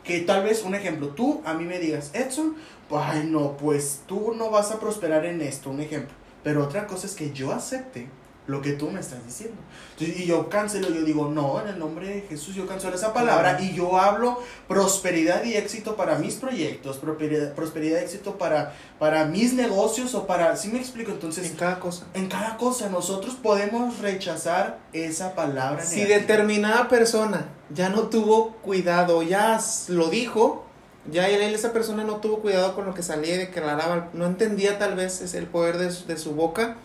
que 0.05 0.21
tal 0.21 0.45
vez 0.45 0.63
un 0.63 0.75
ejemplo, 0.75 1.09
tú 1.09 1.43
a 1.45 1.55
mí 1.55 1.65
me 1.65 1.81
digas, 1.81 2.11
Edson, 2.15 2.57
ay 2.91 3.27
no, 3.29 3.57
pues 3.57 4.03
tú 4.07 4.33
no 4.35 4.51
vas 4.51 4.71
a 4.71 4.79
prosperar 4.79 5.27
en 5.27 5.41
esto, 5.41 5.71
un 5.71 5.81
ejemplo. 5.81 6.15
Pero 6.45 6.63
otra 6.63 6.87
cosa 6.87 7.07
es 7.07 7.15
que 7.15 7.33
yo 7.33 7.53
acepte 7.53 8.09
lo 8.47 8.63
que 8.63 8.73
tú 8.73 8.91
me 8.91 9.01
estás 9.01 9.25
diciendo. 9.27 9.57
Entonces, 9.93 10.21
y 10.21 10.27
yo 10.27 10.49
cancelo, 10.49 10.89
yo 10.91 11.03
digo, 11.03 11.29
no, 11.29 11.61
en 11.61 11.69
el 11.69 11.79
nombre 11.79 12.09
de 12.09 12.21
Jesús 12.23 12.55
yo 12.55 12.67
cancelo 12.67 12.95
esa 12.95 13.13
palabra 13.13 13.61
y 13.61 13.75
yo 13.75 13.99
hablo 13.99 14.41
prosperidad 14.69 15.45
y 15.45 15.55
éxito 15.55 15.97
para 15.97 16.17
mis 16.19 16.35
proyectos, 16.35 16.99
prosperidad, 16.99 17.55
prosperidad 17.55 18.01
y 18.01 18.05
éxito 18.05 18.39
para, 18.39 18.75
para 18.99 19.25
mis 19.25 19.53
negocios 19.55 20.15
o 20.15 20.27
para, 20.27 20.57
¿sí 20.57 20.69
me 20.69 20.79
explico? 20.79 21.13
Entonces, 21.13 21.51
En 21.51 21.57
cada 21.57 21.81
cosa. 21.81 22.07
en 22.15 22.29
cada 22.29 22.57
cosa 22.57 22.89
nosotros 22.89 23.35
podemos 23.35 23.99
rechazar 23.99 24.79
esa 24.93 25.35
palabra. 25.35 25.85
Si 25.85 25.97
negativa. 25.97 26.21
determinada 26.21 26.89
persona 26.89 27.49
ya 27.71 27.89
no 27.89 28.03
tuvo 28.03 28.53
cuidado, 28.59 29.23
ya 29.23 29.61
lo 29.89 30.09
dijo, 30.09 30.65
ya 31.11 31.29
él, 31.29 31.43
esa 31.55 31.73
persona 31.73 32.05
no 32.05 32.17
tuvo 32.17 32.39
cuidado 32.39 32.75
con 32.75 32.87
lo 32.87 32.95
que 32.95 33.03
salía 33.03 33.35
y 33.35 33.39
declaraba, 33.39 34.11
no 34.13 34.27
entendía 34.27 34.79
tal 34.79 34.95
vez 34.95 35.35
el 35.35 35.47
poder 35.47 35.79
de 35.79 35.91
su, 35.91 36.07
de 36.07 36.17
su 36.17 36.33
boca 36.33 36.77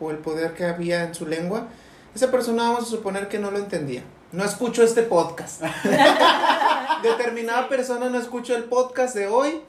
o 0.00 0.10
el 0.10 0.18
poder 0.18 0.54
que 0.54 0.64
había 0.64 1.04
en 1.04 1.14
su 1.14 1.26
lengua, 1.26 1.68
esa 2.14 2.30
persona 2.30 2.64
vamos 2.64 2.84
a 2.84 2.90
suponer 2.90 3.28
que 3.28 3.38
no 3.38 3.50
lo 3.50 3.58
entendía. 3.58 4.02
No 4.32 4.44
escucho 4.44 4.82
este 4.82 5.02
podcast. 5.02 5.62
Determinada 7.02 7.68
persona 7.68 8.08
no 8.08 8.18
escuchó 8.18 8.56
el 8.56 8.64
podcast 8.64 9.14
de 9.14 9.26
hoy 9.26 9.60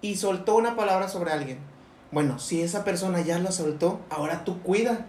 y 0.00 0.16
soltó 0.16 0.56
una 0.56 0.76
palabra 0.76 1.08
sobre 1.08 1.32
alguien. 1.32 1.58
Bueno, 2.10 2.38
si 2.38 2.62
esa 2.62 2.84
persona 2.84 3.20
ya 3.20 3.38
lo 3.38 3.52
soltó, 3.52 4.00
ahora 4.10 4.44
tú 4.44 4.62
cuida 4.62 5.06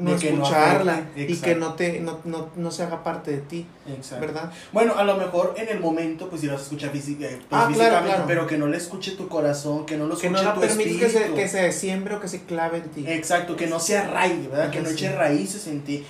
no 0.00 0.12
De 0.12 0.16
que 0.18 0.32
no 0.32 0.42
escucharla 0.42 1.10
y 1.14 1.36
que 1.36 1.54
no 1.54 1.74
te 1.74 2.00
no, 2.00 2.18
no, 2.24 2.48
no 2.56 2.70
se 2.70 2.82
haga 2.82 3.04
parte 3.04 3.30
de 3.32 3.38
ti, 3.38 3.66
Exacto. 3.86 4.26
¿verdad? 4.26 4.52
Bueno, 4.72 4.94
a 4.96 5.04
lo 5.04 5.16
mejor 5.16 5.54
en 5.56 5.68
el 5.68 5.80
momento, 5.80 6.28
pues 6.28 6.42
irás 6.42 6.60
a 6.60 6.62
escuchar 6.64 6.90
eh, 6.94 7.02
pues, 7.06 7.24
Ah, 7.24 7.38
claro, 7.48 7.68
físicamente, 7.68 8.08
claro. 8.08 8.24
pero 8.26 8.46
que 8.46 8.58
no 8.58 8.66
le 8.66 8.76
escuche 8.76 9.12
tu 9.12 9.28
corazón, 9.28 9.86
que 9.86 9.96
no 9.96 10.06
lo 10.06 10.16
Que 10.16 10.26
escuche 10.28 10.42
no 10.42 10.48
la 10.48 10.54
tu 10.54 10.60
permites 10.60 10.92
que 10.96 11.08
se, 11.08 11.18
espíritu. 11.18 11.34
que 11.36 11.48
se 11.48 11.72
siembre 11.72 12.14
o 12.14 12.20
que 12.20 12.28
se 12.28 12.42
clave 12.44 12.78
en 12.78 12.88
ti. 12.90 13.04
Exacto, 13.06 13.56
que 13.56 13.66
no 13.66 13.78
se 13.78 13.98
arraigue, 13.98 14.48
¿verdad? 14.48 14.70
Que 14.70 14.78
Ajá, 14.78 14.88
no 14.90 14.96
sí. 14.96 15.04
eche 15.04 15.14
raíces 15.16 15.66
en 15.66 15.82
ti. 15.82 16.04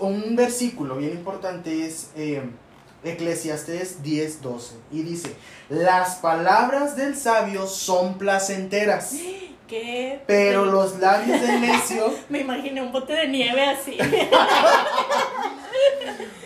Un 0.00 0.34
versículo 0.34 0.96
bien 0.96 1.12
importante 1.12 1.84
es 1.86 2.08
eh, 2.16 2.42
Eclesiastes 3.04 4.02
10:12 4.02 4.72
y 4.90 5.02
dice, 5.02 5.32
las 5.68 6.16
palabras 6.16 6.96
del 6.96 7.16
sabio 7.16 7.66
son 7.66 8.18
placenteras, 8.18 9.12
¿Qué? 9.68 10.22
pero 10.26 10.64
los 10.64 10.98
labios 10.98 11.40
del 11.40 11.60
necio, 11.60 12.12
Me 12.28 12.40
imaginé 12.40 12.80
un 12.80 12.90
bote 12.90 13.12
de 13.12 13.28
nieve 13.28 13.64
así. 13.66 13.98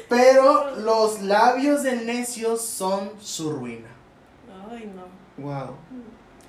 pero 0.09 0.77
los 0.77 1.23
labios 1.23 1.83
del 1.85 2.05
necio 2.05 2.57
son 2.57 3.13
su 3.21 3.53
ruina. 3.53 3.89
Ay, 4.71 4.93
no. 4.95 5.43
Wow. 5.43 5.77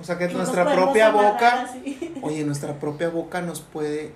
O 0.02 0.04
sea 0.04 0.18
que 0.18 0.28
nuestra 0.28 0.74
propia 0.74 1.12
boca, 1.12 1.62
así. 1.62 2.14
oye, 2.22 2.44
nuestra 2.44 2.80
propia 2.80 3.10
boca 3.10 3.42
nos 3.42 3.62
puede 3.62 4.12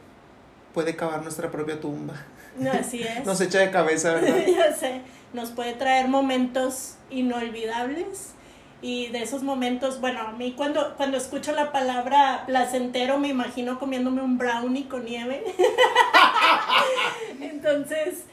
puede 0.74 0.96
cavar 0.96 1.24
nuestra 1.24 1.50
propia 1.50 1.80
tumba. 1.80 2.14
No, 2.60 2.72
así 2.72 3.02
es. 3.02 3.26
Nos 3.26 3.40
echa 3.42 3.60
de 3.60 3.72
cabeza, 3.72 4.14
¿verdad? 4.14 4.38
ya 4.48 4.76
sé, 4.76 5.02
nos 5.34 5.52
puede 5.52 5.74
traer 5.74 6.08
momentos 6.08 6.96
inolvidables 7.10 8.34
y 8.82 9.08
de 9.08 9.24
esos 9.24 9.42
momentos, 9.44 10.00
bueno, 10.02 10.20
a 10.22 10.32
mí 10.34 10.54
cuando, 10.56 10.96
cuando 10.98 11.18
escucho 11.18 11.52
la 11.54 11.72
palabra 11.72 12.44
placentero 12.46 13.18
me 13.18 13.30
imagino 13.30 13.80
comiéndome 13.80 14.22
un 14.22 14.38
brownie 14.38 14.88
con 14.88 15.06
nieve. 15.06 15.44
Entonces, 17.42 18.24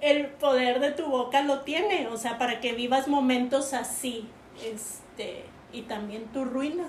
el 0.00 0.26
poder 0.26 0.80
de 0.80 0.90
tu 0.92 1.06
boca 1.06 1.42
lo 1.42 1.60
tiene, 1.60 2.08
o 2.08 2.16
sea, 2.16 2.38
para 2.38 2.60
que 2.60 2.72
vivas 2.72 3.08
momentos 3.08 3.72
así, 3.72 4.28
este, 4.64 5.44
y 5.72 5.82
también 5.82 6.24
tu 6.26 6.44
ruina, 6.44 6.84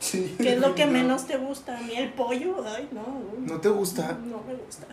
Sí. 0.00 0.34
que 0.38 0.54
es 0.54 0.58
lo 0.60 0.74
que 0.74 0.86
menos 1.00 1.26
te 1.26 1.36
gusta. 1.36 1.78
A 1.78 1.80
mí 1.80 1.92
el 1.96 2.12
pollo, 2.12 2.64
ay, 2.66 2.88
no. 2.92 3.04
¿No 3.38 3.60
te 3.60 3.68
gusta? 3.68 4.18
No 4.24 4.42
me 4.46 4.54
gusta. 4.54 4.86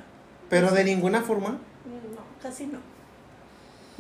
Pero 0.50 0.70
de 0.72 0.84
ninguna 0.84 1.22
forma. 1.22 1.50
No, 1.86 2.22
casi 2.42 2.66
no. 2.68 2.80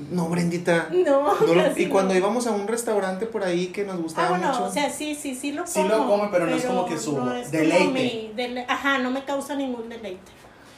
No, 0.09 0.27
Brendita. 0.29 0.87
No, 0.91 1.35
No 1.39 1.53
lo- 1.53 1.63
casi 1.63 1.83
y 1.83 1.87
cuando 1.89 2.13
no. 2.13 2.19
íbamos 2.19 2.47
a 2.47 2.51
un 2.51 2.67
restaurante 2.67 3.25
por 3.27 3.43
ahí 3.43 3.67
que 3.67 3.83
nos 3.85 4.01
gustaba 4.01 4.27
Ah, 4.27 4.29
bueno, 4.31 4.47
mucho. 4.47 4.63
o 4.65 4.71
sea, 4.71 4.89
sí, 4.89 5.13
sí, 5.15 5.35
sí 5.35 5.51
lo 5.51 5.63
como. 5.63 5.73
Sí 5.73 5.83
lo 5.87 6.07
come, 6.07 6.29
pero 6.31 6.47
no 6.47 6.55
es 6.55 6.65
como 6.65 6.85
que 6.85 6.97
su 6.97 7.17
no 7.17 7.33
es 7.35 7.47
como 7.49 7.57
deleite. 7.59 7.87
mi 7.93 8.33
dele- 8.35 8.65
Ajá, 8.67 8.97
no 8.97 9.11
me 9.11 9.23
causa 9.23 9.55
ningún 9.55 9.89
deleite. 9.89 10.31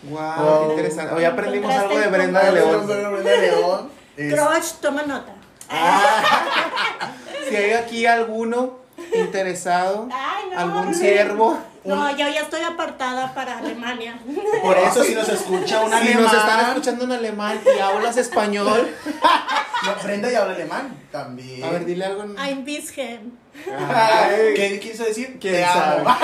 Wow, 0.10 0.20
Wow. 0.20 0.60
qué 0.66 0.70
interesante. 0.74 1.14
Hoy 1.16 1.24
aprendimos 1.24 1.72
algo 1.74 1.98
de 1.98 2.08
Brenda 2.08 2.44
de. 2.44 2.52
León. 2.52 2.86
Brenda 2.88 3.32
de 3.32 3.42
León. 3.42 3.90
Crush, 4.16 4.72
toma 4.82 5.04
nota. 5.04 5.34
Si 7.50 7.56
hay 7.56 7.72
aquí 7.74 8.06
alguno 8.06 8.78
interesado, 9.14 10.08
Ay, 10.12 10.46
no. 10.52 10.60
algún 10.60 10.92
no. 10.92 10.94
siervo, 10.98 11.58
No, 11.86 12.10
yo 12.12 12.30
ya 12.30 12.41
estoy 12.41 12.62
apartada 12.62 13.34
para 13.34 13.58
Alemania. 13.58 14.17
Por 14.62 14.78
eso 14.78 15.04
si 15.04 15.13
nos 15.15 15.28
escucha 15.28 15.82
un 15.82 15.89
si 15.89 15.96
alemán. 15.98 16.24
nos 16.24 16.34
están 16.34 16.67
escuchando 16.69 17.04
en 17.06 17.12
alemán 17.12 17.62
y 17.76 17.80
hablas 17.80 18.15
español, 18.17 18.88
No, 19.86 19.96
Brenda 20.04 20.30
ya 20.32 20.41
habla 20.43 20.54
alemán 20.56 20.98
también. 21.12 21.62
a 21.63 21.69
ver, 21.72 21.84
dile 21.86 22.06
algo. 22.06 22.24
en- 22.24 22.39
Ein 22.39 22.63
bisschen. 22.63 23.38
Ay, 23.67 24.54
¿Qué 24.56 24.80
quiso 24.80 25.04
decir? 25.04 25.38
¿Quién 25.41 25.56
Te 25.56 25.63
sabe? 25.65 26.02
amo. 26.02 26.17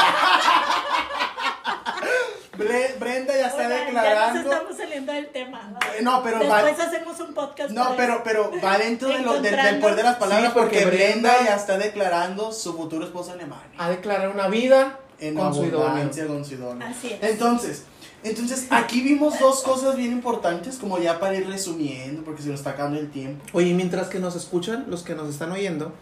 Bre- 2.57 2.97
Brenda 2.99 3.33
ya 3.37 3.47
está 3.47 3.57
Oigan, 3.67 3.69
Ya 3.69 3.83
nos 3.85 3.93
declarando. 3.93 4.51
estamos 4.51 4.77
saliendo 4.77 5.13
del 5.13 5.27
tema. 5.29 5.73
Eh, 5.97 6.01
No, 6.01 6.21
pero 6.23 6.45
va, 6.47 6.61
Después 6.63 6.87
hacemos 6.87 7.19
un 7.21 7.33
podcast. 7.33 7.69
no, 7.71 7.95
pero, 7.95 8.21
pero 8.23 8.51
va 8.63 8.77
dentro 8.77 9.07
de 9.09 9.19
lo, 9.19 9.39
del- 9.41 9.55
del 9.55 9.79
poder 9.79 9.95
de 9.95 10.03
las 10.03 10.15
palabras 10.17 10.47
Sí, 10.53 10.59
porque 10.59 10.81
porque 10.81 10.97
Brenda 10.97 11.31
Brenda- 11.35 11.49
ya 11.49 11.55
está 11.55 11.77
declarando 11.77 12.51
su 12.51 12.75
futuro 12.75 13.05
esposo 13.05 13.31
alemán. 13.31 13.61
A 13.77 13.89
declarar 13.89 14.29
una 14.29 14.47
vida 14.49 14.99
En 15.19 15.35
con 15.35 15.53
su 15.53 15.63
abundancia 15.63 16.27
con 16.27 16.45
su 16.45 16.55
idóneo. 16.55 16.87
Así 16.87 17.11
es. 17.13 17.23
Entonces, 17.23 17.83
entonces 18.23 18.67
aquí 18.69 19.01
vimos 19.01 19.39
dos 19.39 19.63
cosas 19.63 19.95
bien 19.95 20.11
importantes, 20.11 20.77
como 20.77 20.97
ya 20.99 21.19
para 21.19 21.35
ir 21.35 21.47
resumiendo, 21.47 22.23
porque 22.23 22.41
se 22.41 22.49
nos 22.49 22.59
está 22.59 22.71
acabando 22.71 22.99
el 22.99 23.09
tiempo. 23.09 23.43
Oye, 23.53 23.73
mientras 23.73 24.07
que 24.07 24.19
nos 24.19 24.35
escuchan, 24.35 24.85
los 24.89 25.03
que 25.03 25.15
nos 25.15 25.29
están 25.29 25.51
oyendo, 25.51 25.93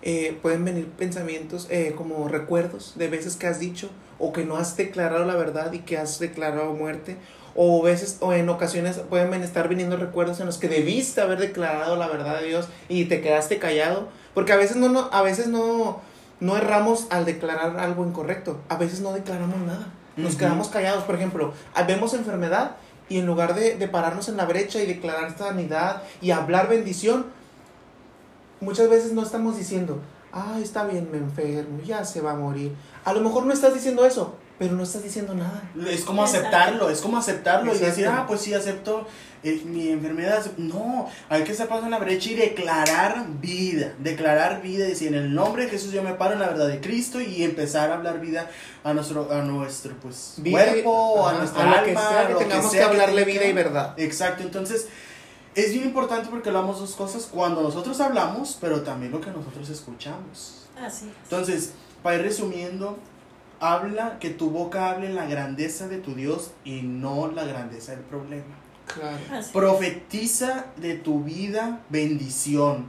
eh, 0.00 0.38
pueden 0.40 0.64
venir 0.64 0.86
pensamientos 0.86 1.66
eh, 1.70 1.92
como 1.96 2.28
recuerdos 2.28 2.92
de 2.96 3.08
veces 3.08 3.34
que 3.34 3.48
has 3.48 3.58
dicho 3.58 3.90
o 4.20 4.32
que 4.32 4.44
no 4.44 4.56
has 4.56 4.76
declarado 4.76 5.24
la 5.24 5.34
verdad 5.34 5.72
y 5.72 5.80
que 5.80 5.98
has 5.98 6.18
declarado 6.18 6.72
muerte. 6.72 7.16
O 7.60 7.82
veces, 7.82 8.18
o 8.20 8.32
en 8.32 8.48
ocasiones 8.48 8.98
pueden 9.10 9.42
estar 9.42 9.68
viniendo 9.68 9.96
recuerdos 9.96 10.38
en 10.38 10.46
los 10.46 10.58
que 10.58 10.68
debiste 10.68 11.20
haber 11.20 11.40
declarado 11.40 11.96
la 11.96 12.06
verdad 12.06 12.40
de 12.40 12.46
Dios 12.46 12.68
y 12.88 13.06
te 13.06 13.20
quedaste 13.20 13.58
callado. 13.58 14.08
Porque 14.32 14.52
a 14.52 14.56
veces 14.56 14.76
no, 14.76 14.88
no, 14.88 15.08
a 15.10 15.22
veces 15.22 15.48
no, 15.48 16.00
no 16.40 16.56
erramos 16.56 17.06
al 17.10 17.24
declarar 17.24 17.78
algo 17.78 18.06
incorrecto. 18.06 18.60
A 18.68 18.76
veces 18.76 19.00
no 19.00 19.12
declaramos 19.12 19.58
nada. 19.58 19.88
Nos 20.16 20.36
quedamos 20.36 20.68
callados. 20.68 21.04
Por 21.04 21.14
ejemplo, 21.14 21.52
ah, 21.74 21.84
vemos 21.84 22.14
enfermedad 22.14 22.76
y 23.08 23.18
en 23.18 23.26
lugar 23.26 23.54
de, 23.54 23.76
de 23.76 23.88
pararnos 23.88 24.28
en 24.28 24.36
la 24.36 24.44
brecha 24.44 24.82
y 24.82 24.86
declarar 24.86 25.36
sanidad 25.36 26.02
y 26.20 26.32
hablar 26.32 26.68
bendición, 26.68 27.26
muchas 28.60 28.88
veces 28.90 29.12
no 29.12 29.22
estamos 29.22 29.56
diciendo, 29.56 30.00
ah, 30.32 30.58
está 30.60 30.84
bien, 30.84 31.08
me 31.10 31.18
enfermo, 31.18 31.80
ya 31.84 32.04
se 32.04 32.20
va 32.20 32.32
a 32.32 32.36
morir. 32.36 32.74
A 33.04 33.12
lo 33.12 33.20
mejor 33.20 33.46
no 33.46 33.52
estás 33.52 33.74
diciendo 33.74 34.04
eso, 34.04 34.36
pero 34.58 34.74
no 34.74 34.82
estás 34.82 35.04
diciendo 35.04 35.34
nada. 35.34 35.62
Es 35.88 36.02
como 36.02 36.24
aceptarlo, 36.24 36.90
es 36.90 37.00
como 37.00 37.16
aceptarlo 37.16 37.74
y 37.74 37.78
decir, 37.78 38.08
ah, 38.08 38.24
pues 38.26 38.40
sí, 38.40 38.54
acepto 38.54 39.06
eh, 39.44 39.62
mi 39.64 39.88
enfermedad. 39.88 40.44
No, 40.56 41.08
hay 41.28 41.44
que 41.44 41.52
estar 41.52 41.68
en 41.70 41.90
la 41.90 41.98
brecha 41.98 42.30
y 42.30 42.34
declarar 42.34 43.24
vida, 43.40 43.94
declarar 44.00 44.60
vida, 44.60 44.84
decir, 44.86 45.08
en 45.08 45.14
el 45.14 45.34
nombre 45.34 45.64
de 45.64 45.70
Jesús 45.70 45.92
yo 45.92 46.02
me 46.02 46.14
paro 46.14 46.32
en 46.32 46.40
la 46.40 46.48
verdad 46.48 46.66
de 46.66 46.80
Cristo 46.80 47.20
y 47.20 47.44
empezar 47.44 47.90
a 47.90 47.94
hablar 47.94 48.20
vida 48.20 48.50
a 48.82 48.92
nuestro, 48.92 49.30
a 49.30 49.42
nuestro 49.42 49.94
pues, 50.02 50.34
Vida 50.38 50.76
y- 50.76 50.82
cuerpo, 50.82 51.28
a 51.28 51.34
nuestra 51.34 51.62
a 51.62 51.80
alma, 51.80 51.82
que 51.84 51.94
sea 51.94 52.26
que 52.26 52.32
lo 52.32 52.38
tengamos 52.40 52.70
que 52.70 52.76
sea 52.78 52.86
hablarle 52.88 53.24
vida 53.24 53.44
y 53.44 53.52
verdad. 53.52 53.94
Exacto, 53.96 54.42
entonces 54.42 54.88
es 55.54 55.72
bien 55.72 55.84
importante 55.84 56.28
porque 56.30 56.48
hablamos 56.48 56.80
dos 56.80 56.96
cosas, 56.96 57.26
cuando 57.30 57.62
nosotros 57.62 58.00
hablamos, 58.00 58.58
pero 58.60 58.82
también 58.82 59.12
lo 59.12 59.20
que 59.20 59.30
nosotros 59.30 59.68
escuchamos. 59.70 60.66
Así 60.80 61.06
es. 61.06 61.12
Entonces, 61.24 61.72
para 62.02 62.16
ir 62.16 62.22
resumiendo, 62.22 62.98
habla 63.60 64.18
que 64.20 64.30
tu 64.30 64.50
boca 64.50 64.90
hable 64.90 65.12
la 65.12 65.26
grandeza 65.26 65.88
de 65.88 65.98
tu 65.98 66.14
Dios 66.14 66.52
y 66.64 66.82
no 66.82 67.28
la 67.28 67.44
grandeza 67.44 67.92
del 67.92 68.00
problema. 68.02 68.44
Claro. 68.92 69.18
Profetiza 69.52 70.66
de 70.76 70.94
tu 70.94 71.22
vida 71.22 71.80
bendición. 71.90 72.86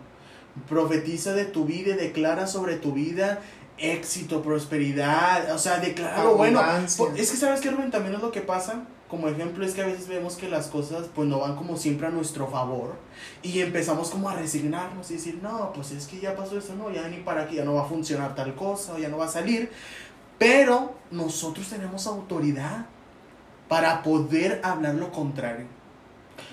Profetiza 0.67 1.33
de 1.33 1.45
tu 1.45 1.65
vida 1.65 1.91
y 1.93 1.97
declara 1.97 2.47
sobre 2.47 2.75
tu 2.77 2.93
vida 2.93 3.39
éxito, 3.77 4.41
prosperidad, 4.41 5.53
o 5.53 5.57
sea, 5.57 5.77
declarar 5.79 6.25
lo 6.25 6.35
bueno. 6.35 6.61
Por- 6.97 7.17
Es 7.17 7.31
que 7.31 7.37
sabes 7.37 7.61
que 7.61 7.71
Rubén 7.71 7.91
también 7.91 8.15
es 8.15 8.21
lo 8.21 8.31
que 8.31 8.41
pasa. 8.41 8.83
Como 9.07 9.27
ejemplo 9.27 9.65
es 9.65 9.73
que 9.73 9.81
a 9.81 9.85
veces 9.87 10.07
vemos 10.07 10.35
que 10.35 10.49
las 10.49 10.67
cosas 10.67 11.05
pues 11.15 11.27
no 11.27 11.39
van 11.39 11.55
como 11.55 11.77
siempre 11.77 12.05
a 12.07 12.09
nuestro 12.11 12.47
favor 12.47 12.93
y 13.41 13.59
empezamos 13.61 14.09
como 14.11 14.29
a 14.29 14.35
resignarnos 14.35 15.09
y 15.09 15.15
decir, 15.15 15.39
no, 15.41 15.71
pues 15.73 15.91
es 15.91 16.05
que 16.05 16.19
ya 16.19 16.35
pasó 16.35 16.59
eso, 16.59 16.75
no, 16.75 16.91
ya 16.91 17.07
ni 17.07 17.17
para 17.17 17.43
aquí, 17.43 17.55
ya 17.55 17.63
no 17.65 17.73
va 17.73 17.81
a 17.83 17.85
funcionar 17.85 18.35
tal 18.35 18.53
cosa, 18.53 18.93
o 18.93 18.97
ya 18.99 19.09
no 19.09 19.17
va 19.17 19.25
a 19.25 19.29
salir. 19.29 19.71
Pero 20.39 20.95
nosotros 21.11 21.69
tenemos 21.69 22.07
autoridad 22.07 22.85
para 23.67 24.01
poder 24.01 24.61
hablar 24.63 24.95
lo 24.95 25.11
contrario. 25.11 25.67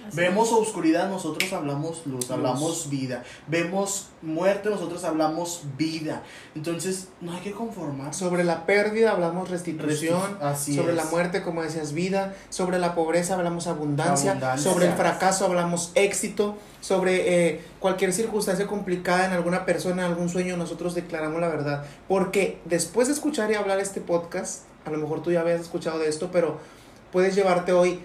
Así 0.07 0.17
Vemos 0.17 0.53
oscuridad, 0.53 1.09
nosotros 1.09 1.53
hablamos 1.53 2.07
luz, 2.07 2.31
hablamos 2.31 2.89
vida. 2.91 3.25
Vemos 3.49 4.09
muerte, 4.23 4.71
nosotros 4.71 5.05
hablamos 5.05 5.63
vida. 5.77 6.23
Entonces, 6.55 7.09
no 7.21 7.33
hay 7.33 7.41
que 7.41 7.53
conformarse. 7.53 8.19
Sobre 8.21 8.45
la 8.45 8.67
pérdida 8.67 9.13
hablamos 9.13 9.51
restitución, 9.51 10.39
Resti- 10.39 10.43
así 10.43 10.77
sobre 10.77 10.91
es. 10.93 10.97
la 10.97 11.05
muerte, 11.07 11.43
como 11.43 11.63
decías, 11.63 11.93
vida, 11.93 12.35
sobre 12.51 12.79
la 12.79 12.95
pobreza 12.95 13.35
hablamos 13.35 13.67
abundancia, 13.67 14.31
Abundancia. 14.33 14.71
sobre 14.73 14.87
el 14.87 14.93
fracaso 14.95 15.45
hablamos 15.45 15.93
éxito, 15.95 16.57
sobre 16.81 17.51
eh, 17.51 17.61
cualquier 17.81 18.13
circunstancia 18.13 18.67
complicada 18.67 19.27
en 19.27 19.33
alguna 19.33 19.65
persona, 19.65 20.05
en 20.05 20.11
algún 20.13 20.29
sueño, 20.29 20.57
nosotros 20.57 20.95
declaramos 20.95 21.41
la 21.41 21.49
verdad. 21.49 21.85
Porque 22.09 22.61
después 22.65 23.09
de 23.09 23.15
escuchar 23.15 23.51
y 23.51 23.55
hablar 23.55 23.81
este 23.81 24.01
podcast, 24.01 24.63
a 24.85 24.91
lo 24.91 24.99
mejor 24.99 25.23
tú 25.23 25.33
ya 25.33 25.41
habías 25.41 25.61
escuchado 25.61 25.99
de 25.99 26.09
esto, 26.09 26.31
pero 26.33 26.59
puedes 27.13 27.35
llevarte 27.35 27.73
hoy 27.73 28.01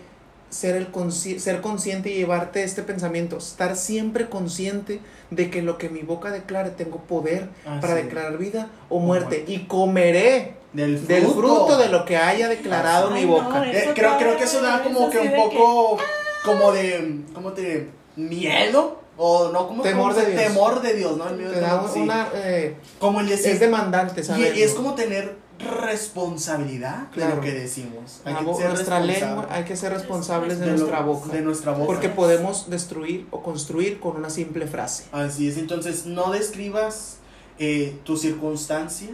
ser, 0.51 0.75
el 0.75 0.91
consci- 0.91 1.39
ser 1.39 1.61
consciente 1.61 2.11
y 2.11 2.15
llevarte 2.15 2.61
este 2.63 2.83
pensamiento, 2.83 3.37
estar 3.37 3.75
siempre 3.75 4.29
consciente 4.29 4.99
de 5.31 5.49
que 5.49 5.61
lo 5.63 5.77
que 5.79 5.89
mi 5.89 6.01
boca 6.01 6.29
declare 6.29 6.69
tengo 6.69 6.97
poder 6.97 7.49
Así 7.65 7.81
para 7.81 7.95
declarar 7.95 8.37
vida 8.37 8.69
o 8.89 8.99
muerte 8.99 9.43
y 9.47 9.59
comeré 9.65 10.55
Del 10.73 10.97
fruto. 10.99 11.13
del 11.13 11.25
fruto 11.27 11.77
de 11.77 11.87
lo 11.89 12.05
que 12.05 12.17
haya 12.17 12.47
declarado 12.49 13.09
Ay, 13.13 13.25
mi 13.25 13.31
boca. 13.31 13.65
eh. 13.65 13.85
Eh, 13.85 13.91
creo, 13.95 14.17
creo 14.17 14.37
que 14.37 14.43
eso 14.43 14.61
da 14.61 14.83
como 14.83 14.99
eso 15.01 15.09
que 15.09 15.21
sí 15.21 15.27
un 15.27 15.35
poco 15.35 15.97
como 16.45 16.71
de, 16.73 17.21
¿cómo 17.33 17.53
te? 17.53 17.89
Miedo. 18.15 18.99
O 19.23 19.49
no, 19.49 19.67
como 19.67 19.83
Temor 19.83 20.15
de 20.15 20.25
Dios. 20.31 20.41
Temor 20.43 20.81
de 20.81 20.93
Dios, 20.95 21.17
¿no? 21.17 21.29
El 21.29 21.35
miedo 21.35 21.51
Te 21.51 21.59
de 21.59 21.65
sí. 21.93 21.99
eh, 22.33 22.75
Como 22.97 23.19
el 23.19 23.27
decir. 23.29 23.51
es 23.51 23.59
demandante, 23.59 24.21
y 24.55 24.61
es 24.63 24.73
como 24.73 24.95
tener 24.95 25.35
responsabilidad 25.61 27.07
de 27.09 27.13
Claro. 27.15 27.35
lo 27.37 27.41
que 27.41 27.51
decimos. 27.51 28.21
Hay 28.25 28.33
La 28.33 28.39
que 28.39 28.53
ser 28.55 28.69
nuestra 28.69 28.99
lengua, 28.99 29.47
hay 29.49 29.63
que 29.63 29.75
ser 29.75 29.93
responsables 29.93 30.59
de, 30.59 30.65
de 30.65 30.71
lo- 30.71 30.77
nuestra 30.77 31.01
boca. 31.01 31.31
De 31.33 31.41
nuestra 31.41 31.71
boca. 31.73 31.85
Porque 31.85 32.09
podemos 32.09 32.69
destruir 32.69 33.27
o 33.31 33.41
construir 33.43 33.99
con 33.99 34.15
una 34.17 34.29
simple 34.29 34.67
frase. 34.67 35.05
Así 35.11 35.47
es, 35.47 35.57
entonces 35.57 36.05
no 36.05 36.31
describas 36.31 37.17
eh, 37.59 37.97
tu 38.03 38.17
circunstancia, 38.17 39.09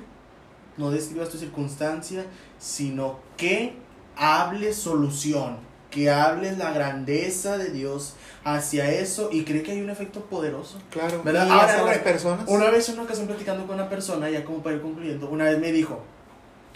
no 0.77 0.91
describas 0.91 1.29
tu 1.29 1.38
circunstancia, 1.38 2.25
sino 2.60 3.19
que 3.36 3.73
hables 4.15 4.75
solución, 4.77 5.57
que 5.91 6.10
hables 6.10 6.57
la 6.57 6.71
grandeza 6.71 7.57
de 7.57 7.69
Dios 7.71 8.15
hacia 8.43 8.89
eso 8.91 9.29
y 9.31 9.43
creo 9.43 9.63
que 9.63 9.71
hay 9.71 9.81
un 9.81 9.89
efecto 9.89 10.21
poderoso. 10.25 10.77
Claro. 10.91 11.21
¿Verdad? 11.23 11.47
Y 11.47 11.49
Ahora, 11.51 11.65
hacia 11.65 11.83
las 11.83 11.97
personas. 11.99 12.45
Una 12.47 12.69
vez 12.69 12.88
en 12.89 12.95
una 12.95 13.03
ocasión 13.03 13.27
platicando 13.27 13.65
con 13.67 13.75
una 13.75 13.89
persona, 13.89 14.29
ya 14.29 14.45
como 14.45 14.62
para 14.63 14.75
ir 14.75 14.81
concluyendo, 14.81 15.29
una 15.29 15.45
vez 15.45 15.60
me 15.60 15.71
dijo, 15.71 16.01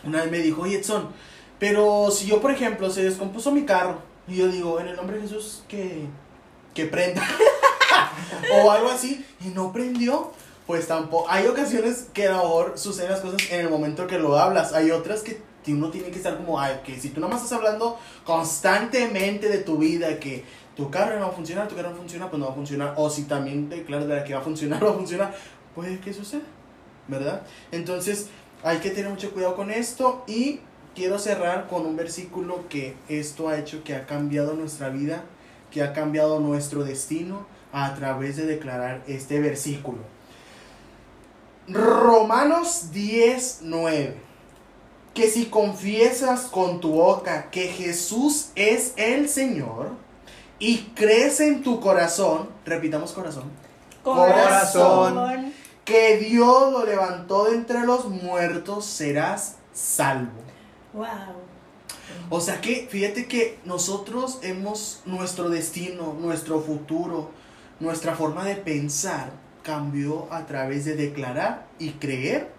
una 0.03 0.21
vez 0.21 0.31
me 0.31 0.39
dijo, 0.39 0.61
oye 0.63 0.79
Edson, 0.79 1.09
pero 1.59 2.09
si 2.11 2.27
yo 2.27 2.41
por 2.41 2.51
ejemplo 2.51 2.89
se 2.89 3.03
descompuso 3.03 3.51
mi 3.51 3.65
carro 3.65 3.99
y 4.27 4.37
yo 4.37 4.47
digo, 4.47 4.79
en 4.79 4.87
el 4.87 4.95
nombre 4.95 5.17
de 5.17 5.23
Jesús 5.23 5.63
que, 5.67 6.05
que 6.73 6.85
prenda 6.85 7.21
o 8.63 8.71
algo 8.71 8.89
así 8.89 9.25
y 9.41 9.49
no 9.49 9.71
prendió, 9.71 10.31
pues 10.67 10.87
tampoco, 10.87 11.29
hay 11.29 11.47
ocasiones 11.47 12.07
que 12.13 12.27
a 12.27 12.31
lo 12.31 12.43
mejor 12.43 12.73
suceden 12.77 13.11
las 13.11 13.21
cosas 13.21 13.41
en 13.51 13.61
el 13.61 13.69
momento 13.69 14.07
que 14.07 14.17
lo 14.17 14.37
hablas, 14.37 14.73
hay 14.73 14.91
otras 14.91 15.21
que 15.21 15.41
uno 15.67 15.91
tiene 15.91 16.09
que 16.09 16.17
estar 16.17 16.37
como, 16.37 16.59
ay, 16.59 16.81
que 16.83 16.99
si 16.99 17.09
tú 17.09 17.21
nada 17.21 17.33
más 17.33 17.43
estás 17.43 17.59
hablando 17.59 17.99
constantemente 18.25 19.47
de 19.47 19.59
tu 19.59 19.77
vida, 19.77 20.19
que 20.19 20.43
tu 20.75 20.89
carro 20.89 21.19
no 21.19 21.27
va 21.27 21.31
a 21.31 21.35
funcionar, 21.35 21.67
tu 21.67 21.75
carro 21.75 21.91
no 21.91 21.97
funciona, 21.97 22.29
pues 22.29 22.39
no 22.39 22.45
va 22.47 22.51
a 22.51 22.55
funcionar, 22.55 22.93
o 22.97 23.09
si 23.09 23.23
también 23.23 23.69
declaras 23.69 24.07
de 24.07 24.23
que 24.23 24.33
va 24.33 24.39
a 24.39 24.43
funcionar, 24.43 24.83
va 24.85 24.91
a 24.91 24.93
funcionar, 24.93 25.35
puede 25.75 25.99
que 25.99 26.13
suceda, 26.13 26.41
¿verdad? 27.07 27.43
Entonces 27.71 28.29
hay 28.63 28.78
que 28.78 28.91
tener 28.91 29.10
mucho 29.10 29.32
cuidado 29.32 29.56
con 29.56 29.71
esto 29.71 30.24
y 30.28 30.60
quiero 30.95 31.19
cerrar 31.19 31.67
con 31.67 31.86
un 31.86 31.95
versículo 31.95 32.67
que 32.69 32.95
esto 33.10 33.50
ha 33.50 33.58
hecho 33.58 33.84
que 33.84 33.95
ha 33.95 34.06
cambiado 34.06 34.54
nuestra 34.54 34.89
vida, 34.89 35.24
que 35.71 35.84
ha 35.84 35.93
cambiado 35.93 36.39
nuestro 36.39 36.84
destino 36.84 37.45
a 37.74 37.95
través 37.95 38.38
de 38.38 38.45
declarar 38.45 39.02
este 39.08 39.39
versículo. 39.39 40.00
Romanos 41.67 42.91
10, 42.91 43.60
9. 43.62 44.17
Que 45.13 45.30
si 45.30 45.45
confiesas 45.45 46.41
con 46.41 46.80
tu 46.80 46.93
boca 46.93 47.50
que 47.50 47.67
Jesús 47.67 48.50
es 48.56 48.93
el 48.95 49.28
Señor 49.30 49.89
y 50.60 50.91
crees 50.95 51.39
en 51.39 51.63
tu 51.63 51.80
corazón, 51.80 52.50
repitamos 52.65 53.12
corazón, 53.12 53.45
Corazón. 54.04 55.54
Que 55.91 56.17
Dios 56.17 56.71
lo 56.71 56.86
levantó 56.86 57.45
de 57.45 57.56
entre 57.56 57.86
los 57.86 58.06
muertos, 58.06 58.86
serás 58.86 59.58
salvo. 59.73 60.32
Wow. 60.93 61.08
O 62.30 62.39
sea 62.39 62.62
que, 62.62 62.88
fíjate 62.89 63.27
que 63.27 63.60
nosotros 63.65 64.39
hemos, 64.41 65.01
nuestro 65.06 65.49
destino, 65.49 66.15
nuestro 66.19 66.62
futuro, 66.62 67.32
nuestra 67.82 68.15
forma 68.15 68.45
de 68.45 68.56
pensar 68.56 69.32
cambió 69.63 70.32
a 70.32 70.45
través 70.45 70.86
de 70.86 70.95
declarar 70.95 71.67
y 71.77 71.91
creer 71.91 72.51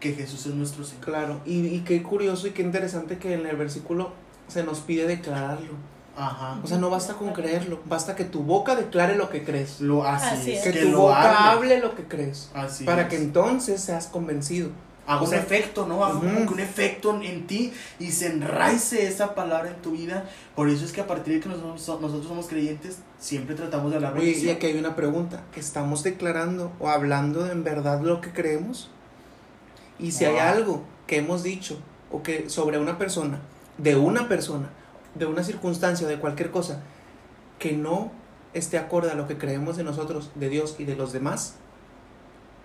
que 0.00 0.14
Jesús 0.14 0.46
es 0.46 0.54
nuestro 0.54 0.84
Señor. 0.84 1.04
Claro. 1.04 1.40
Y, 1.44 1.66
y 1.66 1.80
qué 1.80 2.02
curioso 2.02 2.46
y 2.46 2.52
qué 2.52 2.62
interesante 2.62 3.18
que 3.18 3.34
en 3.34 3.46
el 3.46 3.56
versículo 3.56 4.12
se 4.46 4.64
nos 4.64 4.80
pide 4.80 5.06
declararlo. 5.06 5.74
Ajá. 6.18 6.58
O 6.62 6.66
sea, 6.66 6.78
no 6.78 6.90
basta 6.90 7.14
con 7.14 7.32
creerlo, 7.32 7.80
basta 7.86 8.16
que 8.16 8.24
tu 8.24 8.42
boca 8.42 8.74
declare 8.74 9.14
lo 9.16 9.30
que 9.30 9.44
crees. 9.44 9.80
Lo, 9.80 10.04
así, 10.04 10.26
Así 10.34 10.52
es. 10.52 10.64
Que, 10.64 10.72
Que 10.72 10.82
tu 10.82 10.90
lo 10.90 11.02
boca 11.02 11.50
hable. 11.52 11.74
hable 11.74 11.80
lo 11.80 11.94
que 11.94 12.04
crees. 12.04 12.50
Así 12.54 12.84
para 12.84 13.02
es. 13.02 13.08
que 13.08 13.16
entonces 13.16 13.80
seas 13.80 14.08
convencido. 14.08 14.70
haga 15.06 15.22
un 15.22 15.32
efecto, 15.32 15.86
¿no? 15.86 16.04
Haga 16.04 16.16
ujú. 16.16 16.46
que 16.48 16.52
un 16.54 16.60
efecto 16.60 17.18
en, 17.22 17.46
ti 17.46 17.72
y 17.98 18.10
se 18.10 18.26
enraice 18.26 19.06
esa 19.06 19.34
palabra 19.34 19.70
en 19.70 19.76
tu 19.80 19.92
vida. 19.92 20.24
Por 20.54 20.68
eso 20.68 20.84
es 20.84 20.92
que 20.92 21.00
a 21.00 21.06
partir 21.06 21.34
de 21.34 21.40
que 21.40 21.48
nosotros, 21.48 22.00
nosotros 22.00 22.26
somos 22.26 22.46
creyentes, 22.46 22.98
siempre 23.18 23.54
tratamos 23.54 23.90
de 23.90 23.96
hablar 23.96 24.12
Oye, 24.14 24.22
y 24.24 24.26
bendición. 24.26 24.56
aquí 24.56 24.66
hay 24.66 24.76
una 24.78 24.96
pregunta. 24.96 25.44
¿Estamos 25.56 26.02
declarando 26.02 26.72
o 26.80 26.88
hablando 26.88 27.50
en 27.50 27.62
verdad 27.64 28.00
lo 28.02 28.20
que 28.20 28.32
creemos? 28.32 28.90
Y 29.98 30.12
si 30.12 30.24
hay 30.24 30.38
algo 30.38 30.82
que 31.06 31.16
hemos 31.18 31.42
dicho 31.42 31.78
o 32.10 32.22
que 32.22 32.50
sobre 32.50 32.78
una 32.78 32.98
persona, 32.98 33.38
de 33.78 33.96
una 33.96 34.28
persona, 34.28 34.68
de 35.14 35.26
una 35.26 35.42
circunstancia 35.42 36.06
o 36.06 36.10
de 36.10 36.18
cualquier 36.18 36.50
cosa, 36.50 36.80
que 37.58 37.72
no 37.72 38.12
esté 38.54 38.78
acorde 38.78 39.10
a 39.10 39.14
lo 39.14 39.26
que 39.26 39.36
creemos 39.36 39.76
de 39.76 39.84
nosotros, 39.84 40.30
de 40.34 40.48
Dios 40.48 40.76
y 40.78 40.84
de 40.84 40.96
los 40.96 41.12
demás, 41.12 41.54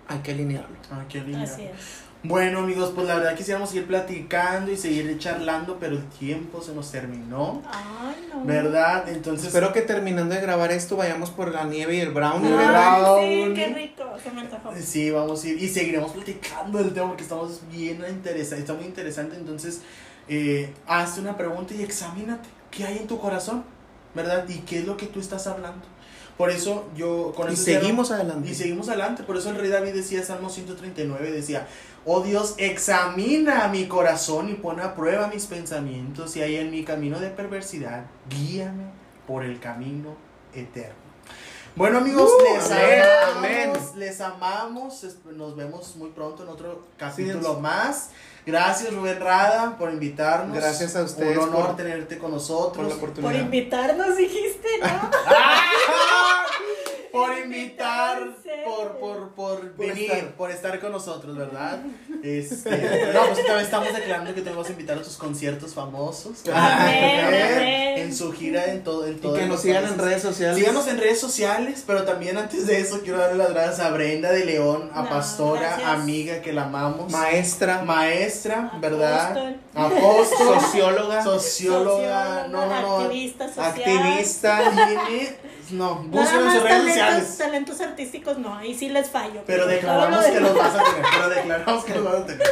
hay 0.08 0.18
que 0.18 0.32
alinearlo. 0.32 0.76
Ah, 0.90 1.04
qué 1.08 1.20
lindo. 1.20 1.42
Así 1.42 1.62
es. 1.62 2.04
Bueno 2.26 2.60
amigos, 2.60 2.92
pues 2.94 3.06
la 3.06 3.16
verdad 3.16 3.36
quisiéramos 3.36 3.68
seguir 3.68 3.86
platicando 3.86 4.72
y 4.72 4.78
seguir 4.78 5.18
charlando, 5.18 5.76
pero 5.78 5.96
el 5.96 6.08
tiempo 6.08 6.62
se 6.62 6.74
nos 6.74 6.90
terminó, 6.90 7.60
Ay, 7.70 8.16
no. 8.32 8.42
¿verdad? 8.46 9.06
Entonces, 9.10 9.48
Espero 9.48 9.74
que 9.74 9.82
terminando 9.82 10.34
de 10.34 10.40
grabar 10.40 10.72
esto 10.72 10.96
vayamos 10.96 11.28
por 11.28 11.52
la 11.52 11.64
nieve 11.64 11.96
y 11.96 12.00
el 12.00 12.12
brownie. 12.12 12.50
Ay, 12.50 12.56
¿verdad? 12.56 12.94
Ay, 12.94 13.34
sí, 13.34 13.40
brownie. 13.42 13.54
qué 13.54 13.74
rico. 13.74 14.04
Se 14.22 14.30
me 14.30 14.40
antojó. 14.40 14.72
sí, 14.74 15.10
vamos 15.10 15.44
a 15.44 15.48
ir 15.48 15.62
y 15.62 15.68
seguiremos 15.68 16.12
platicando 16.12 16.78
del 16.78 16.94
tema 16.94 17.08
porque 17.08 17.24
estamos 17.24 17.60
bien 17.70 18.02
interesantes, 18.08 18.60
está 18.60 18.72
muy 18.72 18.86
interesante. 18.86 19.36
Entonces, 19.36 19.82
eh, 20.28 20.72
hazte 20.86 21.20
una 21.20 21.36
pregunta 21.36 21.74
y 21.74 21.82
examínate, 21.82 22.48
¿qué 22.70 22.84
hay 22.84 22.98
en 22.98 23.06
tu 23.06 23.18
corazón? 23.18 23.64
¿Verdad? 24.14 24.48
¿Y 24.48 24.58
qué 24.60 24.78
es 24.78 24.86
lo 24.86 24.96
que 24.96 25.06
tú 25.06 25.20
estás 25.20 25.46
hablando? 25.46 25.84
Por 26.36 26.50
eso 26.50 26.88
yo 26.96 27.32
con 27.36 27.50
Y 27.50 27.54
eso 27.54 27.62
seguimos 27.62 28.10
adelante. 28.10 28.50
Y 28.50 28.54
seguimos 28.54 28.88
adelante. 28.88 29.22
Por 29.22 29.36
eso 29.36 29.50
el 29.50 29.56
rey 29.56 29.70
David 29.70 29.94
decía, 29.94 30.22
Salmo 30.24 30.50
139, 30.50 31.30
decía, 31.30 31.68
oh 32.04 32.22
Dios, 32.22 32.54
examina 32.58 33.68
mi 33.68 33.86
corazón 33.86 34.48
y 34.50 34.54
pon 34.54 34.80
a 34.80 34.94
prueba 34.94 35.28
mis 35.28 35.46
pensamientos 35.46 36.36
y 36.36 36.42
hay 36.42 36.56
en 36.56 36.70
mi 36.70 36.84
camino 36.84 37.20
de 37.20 37.30
perversidad, 37.30 38.06
guíame 38.28 38.84
por 39.26 39.44
el 39.44 39.60
camino 39.60 40.16
eterno. 40.52 41.03
Bueno 41.76 41.98
amigos, 41.98 42.30
Uh, 42.30 42.54
les 42.54 42.70
amén, 42.70 43.02
amamos, 43.02 43.36
amén. 43.36 43.72
les 43.96 44.20
amamos, 44.20 45.06
nos 45.32 45.56
vemos 45.56 45.96
muy 45.96 46.10
pronto 46.10 46.44
en 46.44 46.48
otro 46.50 46.82
capítulo 46.96 47.40
Dios. 47.40 47.60
más. 47.60 48.10
Gracias 48.46 48.94
Rubén 48.94 49.18
Rada 49.20 49.76
por 49.76 49.90
invitarnos. 49.92 50.56
Gracias 50.56 50.94
a 50.94 51.02
ustedes 51.02 51.36
Un 51.36 51.44
honor 51.48 51.66
por- 51.68 51.76
tenerte 51.76 52.16
con 52.18 52.30
por 52.30 52.38
nosotros. 52.38 52.84
la 52.88 52.94
Por 52.94 53.08
oportunidad. 53.10 53.40
invitarnos, 53.42 54.16
dijiste, 54.16 54.68
¿no? 54.82 55.10
por 57.12 57.36
Invitar. 57.38 58.28
Por, 58.64 58.98
por, 58.98 59.28
por, 59.34 59.60
Por 59.72 59.76
venir, 59.86 60.10
estar. 60.10 60.28
por 60.34 60.50
estar 60.50 60.80
con 60.80 60.92
nosotros, 60.92 61.36
¿verdad? 61.36 61.80
Este, 62.24 62.70
no, 63.12 63.26
pues 63.26 63.36
también 63.44 63.58
estamos 63.60 63.92
declarando 63.92 64.34
que 64.34 64.40
te 64.40 64.48
vamos 64.48 64.66
a 64.66 64.72
invitar 64.72 64.96
a 64.96 65.02
tus 65.02 65.18
conciertos 65.18 65.74
famosos. 65.74 66.42
En 67.96 68.14
su 68.14 68.32
gira 68.32 68.66
en 68.66 68.82
todo, 68.84 69.06
en 69.06 69.14
Y 69.14 69.16
todo 69.16 69.34
que 69.34 69.46
nos 69.46 69.60
sigan 69.62 69.84
en 69.84 69.98
redes 69.98 70.22
sociales. 70.22 70.56
Síganos 70.58 70.86
en 70.88 70.98
redes 70.98 71.20
sociales, 71.20 71.84
pero 71.86 72.04
también 72.04 72.36
antes 72.36 72.66
de 72.66 72.80
eso 72.80 73.00
quiero 73.02 73.18
darle 73.18 73.38
las 73.38 73.50
gracias 73.52 73.80
a 73.80 73.90
Brenda 73.90 74.30
de 74.32 74.44
León, 74.44 74.90
a 74.94 75.02
No, 75.02 75.08
Pastora, 75.10 75.60
gracias. 75.60 75.88
amiga 75.88 76.40
que 76.42 76.52
la 76.52 76.64
amamos. 76.64 77.10
Maestra, 77.12 77.82
Maestra, 77.82 78.72
¿verdad? 78.80 79.56
Apóstol. 79.74 80.60
Socióloga, 80.60 81.24
Socióloga, 81.24 82.46
no, 82.48 82.66
no, 82.66 82.80
no. 82.80 82.98
Activista 83.00 83.48
social. 83.48 83.66
activista. 83.66 84.60
No, 85.70 85.96
búsquenlo 85.96 86.46
en 86.46 86.52
sus 86.52 86.62
redes 86.62 86.78
talentos, 86.78 86.94
sociales. 86.94 87.38
talentos 87.38 87.80
artísticos 87.80 88.38
no, 88.38 88.54
ahí 88.54 88.74
sí 88.74 88.90
les 88.90 89.08
fallo. 89.08 89.42
Pero 89.46 89.66
declaramos 89.66 90.26
lo 90.26 90.32
que 90.32 90.40
los 90.40 90.54
vas 90.54 90.74
a 90.74 90.84
tener. 90.84 91.02
Pero 91.10 91.28
declaramos 91.30 91.84
que 91.84 91.94
los 91.94 92.04
vas 92.04 92.14
a 92.14 92.26
tener. 92.26 92.46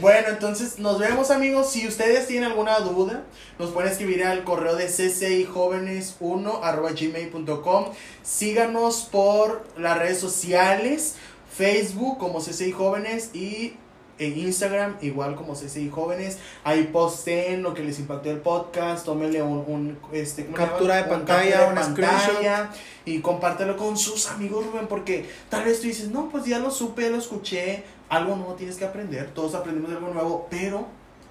Bueno, 0.00 0.28
entonces 0.28 0.78
nos 0.78 0.98
vemos 0.98 1.30
amigos. 1.30 1.70
Si 1.70 1.88
ustedes 1.88 2.26
tienen 2.26 2.50
alguna 2.50 2.78
duda, 2.80 3.24
nos 3.58 3.70
pueden 3.70 3.90
escribir 3.90 4.24
al 4.24 4.44
correo 4.44 4.76
de 4.76 4.86
ccijóvenes1 4.88 6.60
arroba 6.62 6.90
gmail.com. 6.92 7.86
Síganos 8.22 9.08
por 9.10 9.66
las 9.76 9.98
redes 9.98 10.20
sociales, 10.20 11.16
Facebook 11.56 12.18
como 12.18 12.38
CCI 12.38 12.72
Jóvenes 12.72 13.34
y 13.34 13.74
en 14.18 14.38
Instagram 14.38 14.96
igual 15.00 15.34
como 15.34 15.54
CCI 15.54 15.90
Jóvenes. 15.90 16.38
Ahí 16.64 16.84
posten 16.84 17.62
lo 17.62 17.74
que 17.74 17.82
les 17.82 17.98
impactó 17.98 18.30
el 18.30 18.38
podcast, 18.38 19.04
tómenle 19.04 19.42
un, 19.42 19.64
un, 19.66 19.98
este, 20.12 20.44
¿cómo 20.44 20.56
le 20.56 20.64
Captura 20.64 20.96
de 20.96 21.02
Un 21.02 21.08
pantalla, 21.08 21.42
captura 21.42 21.62
de 21.62 21.68
un 21.68 21.74
pantalla, 21.74 22.70
y 23.04 23.20
compártelo 23.20 23.76
con 23.76 23.96
sus 23.96 24.28
amigos 24.28 24.66
Rubén 24.66 24.86
porque 24.86 25.28
tal 25.48 25.64
vez 25.64 25.80
tú 25.80 25.86
dices, 25.86 26.10
no, 26.10 26.28
pues 26.28 26.44
ya 26.44 26.58
lo 26.58 26.70
supe, 26.70 27.02
ya 27.02 27.10
lo 27.10 27.18
escuché, 27.18 27.84
algo 28.08 28.36
nuevo 28.36 28.54
tienes 28.54 28.76
que 28.76 28.84
aprender, 28.84 29.30
todos 29.34 29.54
aprendemos 29.54 29.90
algo 29.90 30.12
nuevo, 30.12 30.46
pero 30.50 30.86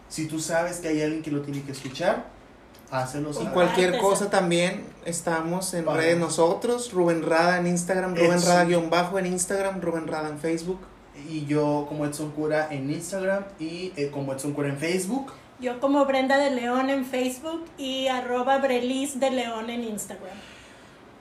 si 0.09 0.27
tú 0.27 0.39
sabes 0.39 0.77
que 0.77 0.87
hay 0.87 1.01
alguien 1.01 1.21
que 1.21 1.31
lo 1.31 1.41
tiene 1.41 1.63
que 1.63 1.71
escuchar, 1.73 2.25
hácelo 2.89 3.31
Y 3.41 3.45
cualquier 3.47 3.97
cosa 3.99 4.29
también 4.29 4.85
estamos 5.05 5.73
en 5.73 5.85
Vale. 5.85 6.01
redes 6.01 6.17
nosotros, 6.17 6.91
Rubén 6.93 7.23
Rada 7.23 7.59
en 7.59 7.67
Instagram, 7.67 8.15
Rubén 8.15 8.33
Eso. 8.33 8.47
Rada 8.47 8.65
guion 8.65 8.89
bajo 8.89 9.19
en 9.19 9.25
Instagram, 9.25 9.81
Rubén 9.81 10.07
Rada 10.07 10.29
en 10.29 10.39
Facebook. 10.39 10.79
Y 11.29 11.45
yo 11.45 11.85
como 11.87 12.05
Edson 12.05 12.31
Cura 12.31 12.67
en 12.71 12.89
Instagram 12.89 13.43
y 13.59 13.93
eh, 13.95 14.09
como 14.11 14.33
Edson 14.33 14.53
Cura 14.53 14.69
en 14.69 14.77
Facebook. 14.77 15.31
Yo 15.59 15.79
como 15.79 16.05
Brenda 16.05 16.37
de 16.37 16.51
León 16.51 16.89
en 16.89 17.05
Facebook 17.05 17.65
y 17.77 18.07
arroba 18.07 18.59
Brelis 18.59 19.19
de 19.19 19.31
León 19.31 19.69
en 19.69 19.83
Instagram. 19.83 20.37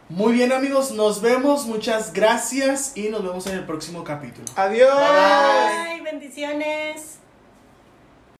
Muy 0.08 0.34
bien 0.34 0.52
amigos, 0.52 0.92
nos 0.92 1.20
vemos, 1.20 1.66
muchas 1.66 2.12
gracias 2.12 2.96
y 2.96 3.08
nos 3.08 3.24
vemos 3.24 3.46
en 3.48 3.56
el 3.56 3.64
próximo 3.64 4.04
capítulo. 4.04 4.46
Adiós. 4.54 4.94
Bye. 4.94 5.96
Bye, 5.96 6.02
bendiciones. 6.02 7.18